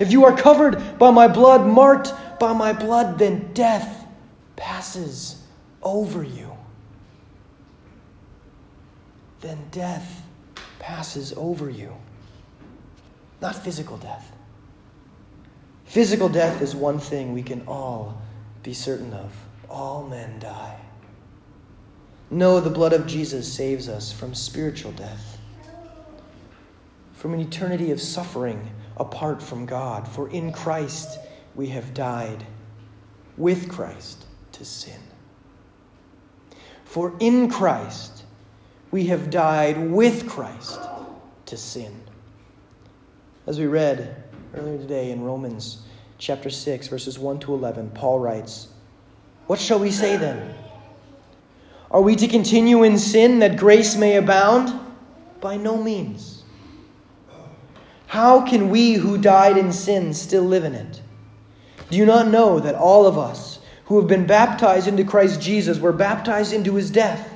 If 0.00 0.10
you 0.10 0.24
are 0.24 0.34
covered 0.34 0.98
by 0.98 1.10
my 1.10 1.28
blood, 1.28 1.66
marked 1.66 2.14
by 2.40 2.54
my 2.54 2.72
blood, 2.72 3.18
then 3.18 3.52
death 3.52 4.06
passes 4.56 5.42
over 5.82 6.22
you. 6.22 6.50
Then 9.42 9.58
death 9.70 10.22
passes 10.78 11.34
over 11.36 11.68
you. 11.68 11.92
Not 13.40 13.54
physical 13.54 13.96
death 13.96 14.32
Physical 15.86 16.28
death 16.28 16.60
is 16.60 16.74
one 16.74 16.98
thing 16.98 17.32
we 17.32 17.42
can 17.42 17.62
all 17.66 18.20
be 18.62 18.74
certain 18.74 19.12
of. 19.14 19.32
All 19.70 20.06
men 20.06 20.38
die. 20.40 20.78
No, 22.28 22.60
the 22.60 22.70
blood 22.70 22.92
of 22.92 23.06
Jesus 23.06 23.50
saves 23.50 23.88
us 23.88 24.12
from 24.12 24.34
spiritual 24.34 24.90
death, 24.92 25.38
from 27.14 27.34
an 27.34 27.40
eternity 27.40 27.92
of 27.92 28.00
suffering 28.00 28.68
apart 28.96 29.40
from 29.40 29.64
God. 29.64 30.08
For 30.08 30.28
in 30.30 30.52
Christ 30.52 31.20
we 31.54 31.68
have 31.68 31.94
died 31.94 32.44
with 33.36 33.68
Christ 33.68 34.24
to 34.52 34.64
sin. 34.64 35.00
For 36.84 37.14
in 37.20 37.48
Christ 37.48 38.24
we 38.90 39.06
have 39.06 39.30
died 39.30 39.90
with 39.90 40.28
Christ 40.28 40.80
to 41.46 41.56
sin. 41.56 42.02
As 43.46 43.60
we 43.60 43.66
read, 43.66 44.24
earlier 44.56 44.76
today 44.76 45.12
in 45.12 45.22
Romans 45.22 45.82
chapter 46.18 46.50
6, 46.50 46.88
verses 46.88 47.16
1 47.16 47.38
to 47.40 47.54
11, 47.54 47.90
Paul 47.90 48.18
writes, 48.18 48.66
What 49.46 49.60
shall 49.60 49.78
we 49.78 49.92
say 49.92 50.16
then? 50.16 50.52
Are 51.92 52.00
we 52.00 52.16
to 52.16 52.26
continue 52.26 52.82
in 52.82 52.98
sin 52.98 53.38
that 53.38 53.56
grace 53.56 53.94
may 53.94 54.16
abound? 54.16 54.76
By 55.40 55.56
no 55.56 55.80
means. 55.80 56.42
How 58.08 58.44
can 58.44 58.68
we 58.68 58.94
who 58.94 59.16
died 59.16 59.56
in 59.56 59.72
sin 59.72 60.12
still 60.12 60.42
live 60.42 60.64
in 60.64 60.74
it? 60.74 61.00
Do 61.88 61.98
you 61.98 62.06
not 62.06 62.26
know 62.26 62.58
that 62.58 62.74
all 62.74 63.06
of 63.06 63.16
us 63.16 63.60
who 63.84 64.00
have 64.00 64.08
been 64.08 64.26
baptized 64.26 64.88
into 64.88 65.04
Christ 65.04 65.40
Jesus 65.40 65.78
were 65.78 65.92
baptized 65.92 66.52
into 66.52 66.74
his 66.74 66.90
death? 66.90 67.35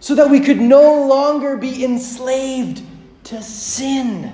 so 0.00 0.14
that 0.14 0.30
we 0.30 0.40
could 0.40 0.60
no 0.60 1.06
longer 1.06 1.56
be 1.56 1.84
enslaved 1.84 2.82
to 3.24 3.42
sin. 3.42 4.32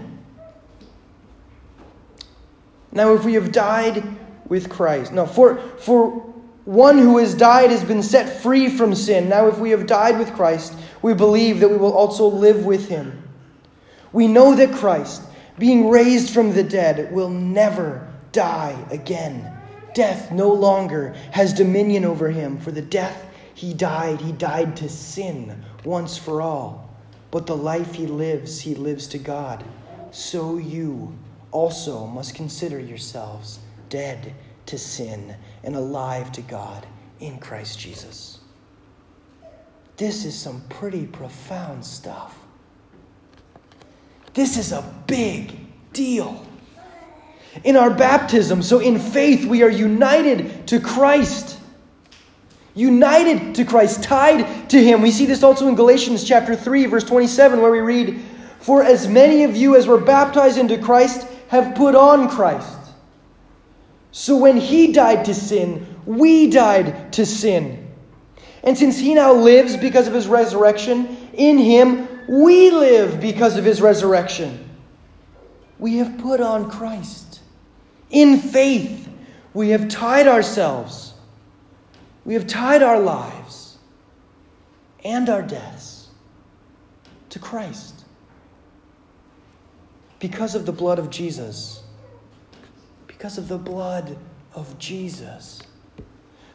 Now, 2.93 3.15
if 3.15 3.25
we 3.25 3.35
have 3.35 3.51
died 3.51 4.05
with 4.49 4.71
Christ, 4.71 5.13
now 5.13 5.27
for, 5.27 5.59
for 5.79 6.11
one 6.65 6.99
who 6.99 7.19
has 7.19 7.35
died 7.35 7.71
has 7.71 7.85
been 7.85 8.03
set 8.03 8.41
free 8.41 8.69
from 8.69 8.95
sin. 8.95 9.29
Now, 9.29 9.49
if 9.49 9.59
we 9.59 9.71
have 9.71 9.87
died 9.87 10.19
with 10.19 10.33
Christ, 10.35 10.75
we 11.03 11.13
believe 11.13 11.61
that 11.61 11.69
we 11.69 11.77
will 11.77 11.93
also 11.93 12.27
live 12.27 12.65
with 12.65 12.89
him. 12.89 13.23
We 14.13 14.29
know 14.29 14.55
that 14.55 14.75
Christ, 14.75 15.23
being 15.59 15.91
raised 15.91 16.33
from 16.33 16.53
the 16.53 16.63
dead, 16.63 17.13
will 17.13 17.29
never 17.29 18.09
die 18.33 18.77
again. 18.91 19.51
Death 19.93 20.33
no 20.33 20.53
longer 20.53 21.15
has 21.33 21.53
dominion 21.53 22.05
over 22.05 22.31
him, 22.31 22.59
for 22.59 22.71
the 22.71 22.83
death 22.83 23.27
he 23.55 23.73
died. 23.73 24.21
He 24.21 24.33
died 24.33 24.77
to 24.79 24.89
sin 24.89 25.65
once 25.85 26.19
for 26.19 26.43
all. 26.43 26.91
But 27.31 27.47
the 27.47 27.57
life 27.57 27.95
he 27.95 28.07
lives, 28.07 28.61
he 28.61 28.75
lives 28.75 29.07
to 29.09 29.19
God. 29.19 29.65
So 30.11 30.59
you 30.59 31.17
also 31.51 32.07
must 32.07 32.35
consider 32.35 32.79
yourselves 32.79 33.61
dead 33.89 34.35
to 34.67 34.79
sin 34.79 35.37
and 35.63 35.77
alive 35.77 36.33
to 36.33 36.43
God 36.43 36.87
in 37.21 37.39
Christ 37.39 37.79
Jesus. 37.79 38.41
This 39.97 40.25
is 40.25 40.37
some 40.37 40.63
pretty 40.69 41.07
profound 41.07 41.85
stuff. 41.85 42.37
This 44.33 44.57
is 44.57 44.73
a 44.73 44.83
big 45.07 45.57
deal. 45.93 46.45
In 47.63 47.77
our 47.77 47.91
baptism, 47.91 48.63
so 48.63 48.81
in 48.81 48.99
faith, 48.99 49.45
we 49.45 49.63
are 49.63 49.71
united 49.71 50.67
to 50.69 50.81
Christ 50.81 51.61
united 52.75 53.55
to 53.55 53.65
Christ, 53.65 54.03
tied 54.03 54.69
to 54.71 54.83
Him. 54.83 55.01
We 55.01 55.11
see 55.11 55.27
this 55.27 55.43
also 55.43 55.69
in 55.69 55.75
Galatians 55.75 56.25
chapter 56.25 56.57
3, 56.57 56.87
verse 56.87 57.05
27, 57.05 57.61
where 57.61 57.71
we 57.71 57.81
read, 57.81 58.21
For 58.61 58.83
as 58.83 59.09
many 59.09 59.45
of 59.45 59.57
you 59.57 59.77
as 59.77 59.87
were 59.87 60.01
baptized 60.01 60.59
into 60.59 60.79
Christ 60.79 61.27
have 61.49 61.75
put 61.75 61.95
on 61.95 62.29
Christ. 62.29 62.79
So 64.11 64.37
when 64.37 64.57
He 64.57 64.93
died 64.93 65.25
to 65.27 65.35
sin, 65.35 65.87
we 66.05 66.51
died 66.51 67.13
to 67.15 67.25
sin. 67.25 67.93
And 68.63 68.77
since 68.77 68.99
He 68.99 69.15
now 69.15 69.33
lives 69.33 69.77
because 69.77 70.09
of 70.09 70.15
His 70.15 70.27
resurrection, 70.27 71.31
in 71.35 71.59
Him 71.59 72.09
we 72.29 72.71
live 72.71 73.21
because 73.21 73.57
of 73.57 73.65
His 73.65 73.81
resurrection. 73.81 74.61
We 75.79 75.99
have 75.99 76.19
put 76.19 76.41
on 76.41 76.71
Christ. 76.71 77.41
In 78.11 78.39
faith, 78.39 79.09
we 79.53 79.71
have 79.71 79.89
tied 79.89 80.27
ourselves 80.27 81.14
we 82.25 82.35
have 82.35 82.47
tied 82.47 82.83
our 82.83 82.99
lives 82.99 83.79
and 85.05 85.29
our 85.29 85.43
deaths 85.43 86.09
to 87.31 87.39
Christ 87.39 88.05
because 90.19 90.55
of 90.55 90.65
the 90.65 90.73
blood 90.73 90.99
of 90.99 91.11
Jesus. 91.11 91.83
Because 93.07 93.37
of 93.37 93.49
the 93.49 93.59
blood 93.59 94.17
of 94.55 94.79
Jesus. 94.79 95.61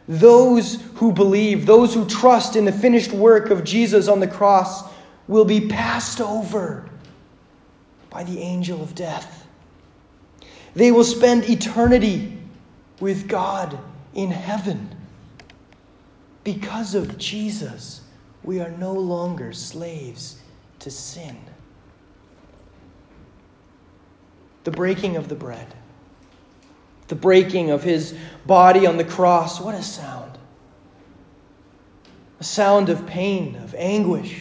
Those 0.08 0.82
who 0.96 1.12
believe, 1.12 1.68
those 1.68 1.94
who 1.94 2.06
trust 2.08 2.56
in 2.56 2.66
the 2.66 2.72
finished 2.72 3.12
work 3.12 3.52
of 3.52 3.64
Jesus 3.64 4.08
on 4.08 4.20
the 4.20 4.28
cross, 4.28 4.84
will 5.28 5.46
be 5.46 5.68
passed 5.68 6.20
over 6.20 6.90
by 8.10 8.24
the 8.24 8.40
angel 8.40 8.82
of 8.82 8.96
death. 8.96 9.46
They 10.74 10.92
will 10.92 11.04
spend 11.04 11.48
eternity 11.48 12.38
with 13.00 13.28
God 13.28 13.78
in 14.16 14.32
heaven. 14.32 14.96
Because 16.44 16.96
of 16.96 17.18
Jesus, 17.18 18.02
we 18.44 18.60
are 18.60 18.72
no 18.72 18.94
longer 18.94 19.54
slaves 19.54 20.42
to 20.80 20.90
sin. 20.90 21.38
The 24.64 24.72
breaking 24.72 25.16
of 25.16 25.30
the 25.30 25.36
bread, 25.36 25.74
the 27.08 27.16
breaking 27.16 27.72
of 27.72 27.84
his 27.84 28.16
body 28.46 28.86
on 28.86 28.98
the 28.98 29.04
cross, 29.04 29.60
what 29.60 29.76
a 29.76 29.84
sound! 29.84 30.38
A 32.40 32.44
sound 32.44 32.90
of 32.90 33.06
pain, 33.06 33.56
of 33.58 33.76
anguish, 33.78 34.40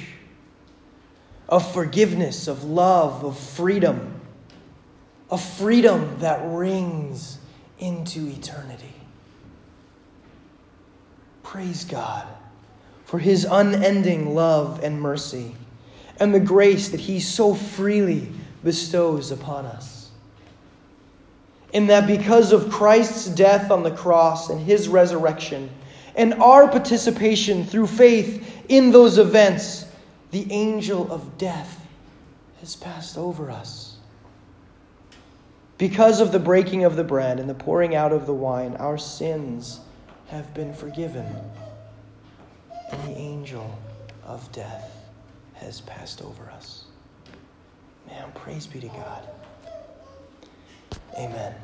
of 1.48 1.72
forgiveness, 1.72 2.46
of 2.46 2.62
love, 2.62 3.24
of 3.24 3.38
freedom, 3.38 4.20
a 5.30 5.38
freedom 5.38 6.18
that 6.20 6.40
rings 6.44 7.38
into 7.78 8.28
eternity. 8.28 8.94
Praise 11.48 11.86
God 11.86 12.28
for 13.06 13.18
his 13.18 13.46
unending 13.50 14.34
love 14.34 14.84
and 14.84 15.00
mercy 15.00 15.56
and 16.20 16.34
the 16.34 16.40
grace 16.40 16.90
that 16.90 17.00
he 17.00 17.20
so 17.20 17.54
freely 17.54 18.30
bestows 18.62 19.30
upon 19.30 19.64
us. 19.64 20.10
In 21.72 21.86
that 21.86 22.06
because 22.06 22.52
of 22.52 22.70
Christ's 22.70 23.28
death 23.28 23.70
on 23.70 23.82
the 23.82 23.90
cross 23.90 24.50
and 24.50 24.60
his 24.60 24.90
resurrection, 24.90 25.70
and 26.16 26.34
our 26.34 26.68
participation 26.68 27.64
through 27.64 27.86
faith 27.86 28.66
in 28.68 28.90
those 28.90 29.16
events, 29.16 29.86
the 30.32 30.52
angel 30.52 31.10
of 31.10 31.38
death 31.38 31.80
has 32.60 32.76
passed 32.76 33.16
over 33.16 33.50
us. 33.50 33.96
Because 35.78 36.20
of 36.20 36.30
the 36.30 36.38
breaking 36.38 36.84
of 36.84 36.94
the 36.94 37.04
bread 37.04 37.40
and 37.40 37.48
the 37.48 37.54
pouring 37.54 37.94
out 37.94 38.12
of 38.12 38.26
the 38.26 38.34
wine, 38.34 38.76
our 38.76 38.98
sins 38.98 39.80
have 40.28 40.52
been 40.54 40.74
forgiven, 40.74 41.26
and 42.92 43.02
the 43.08 43.18
angel 43.18 43.78
of 44.24 44.50
death 44.52 44.90
has 45.54 45.80
passed 45.80 46.22
over 46.22 46.50
us. 46.50 46.84
Man, 48.06 48.30
praise 48.34 48.66
be 48.66 48.80
to 48.80 48.88
God. 48.88 49.28
Amen. 51.18 51.54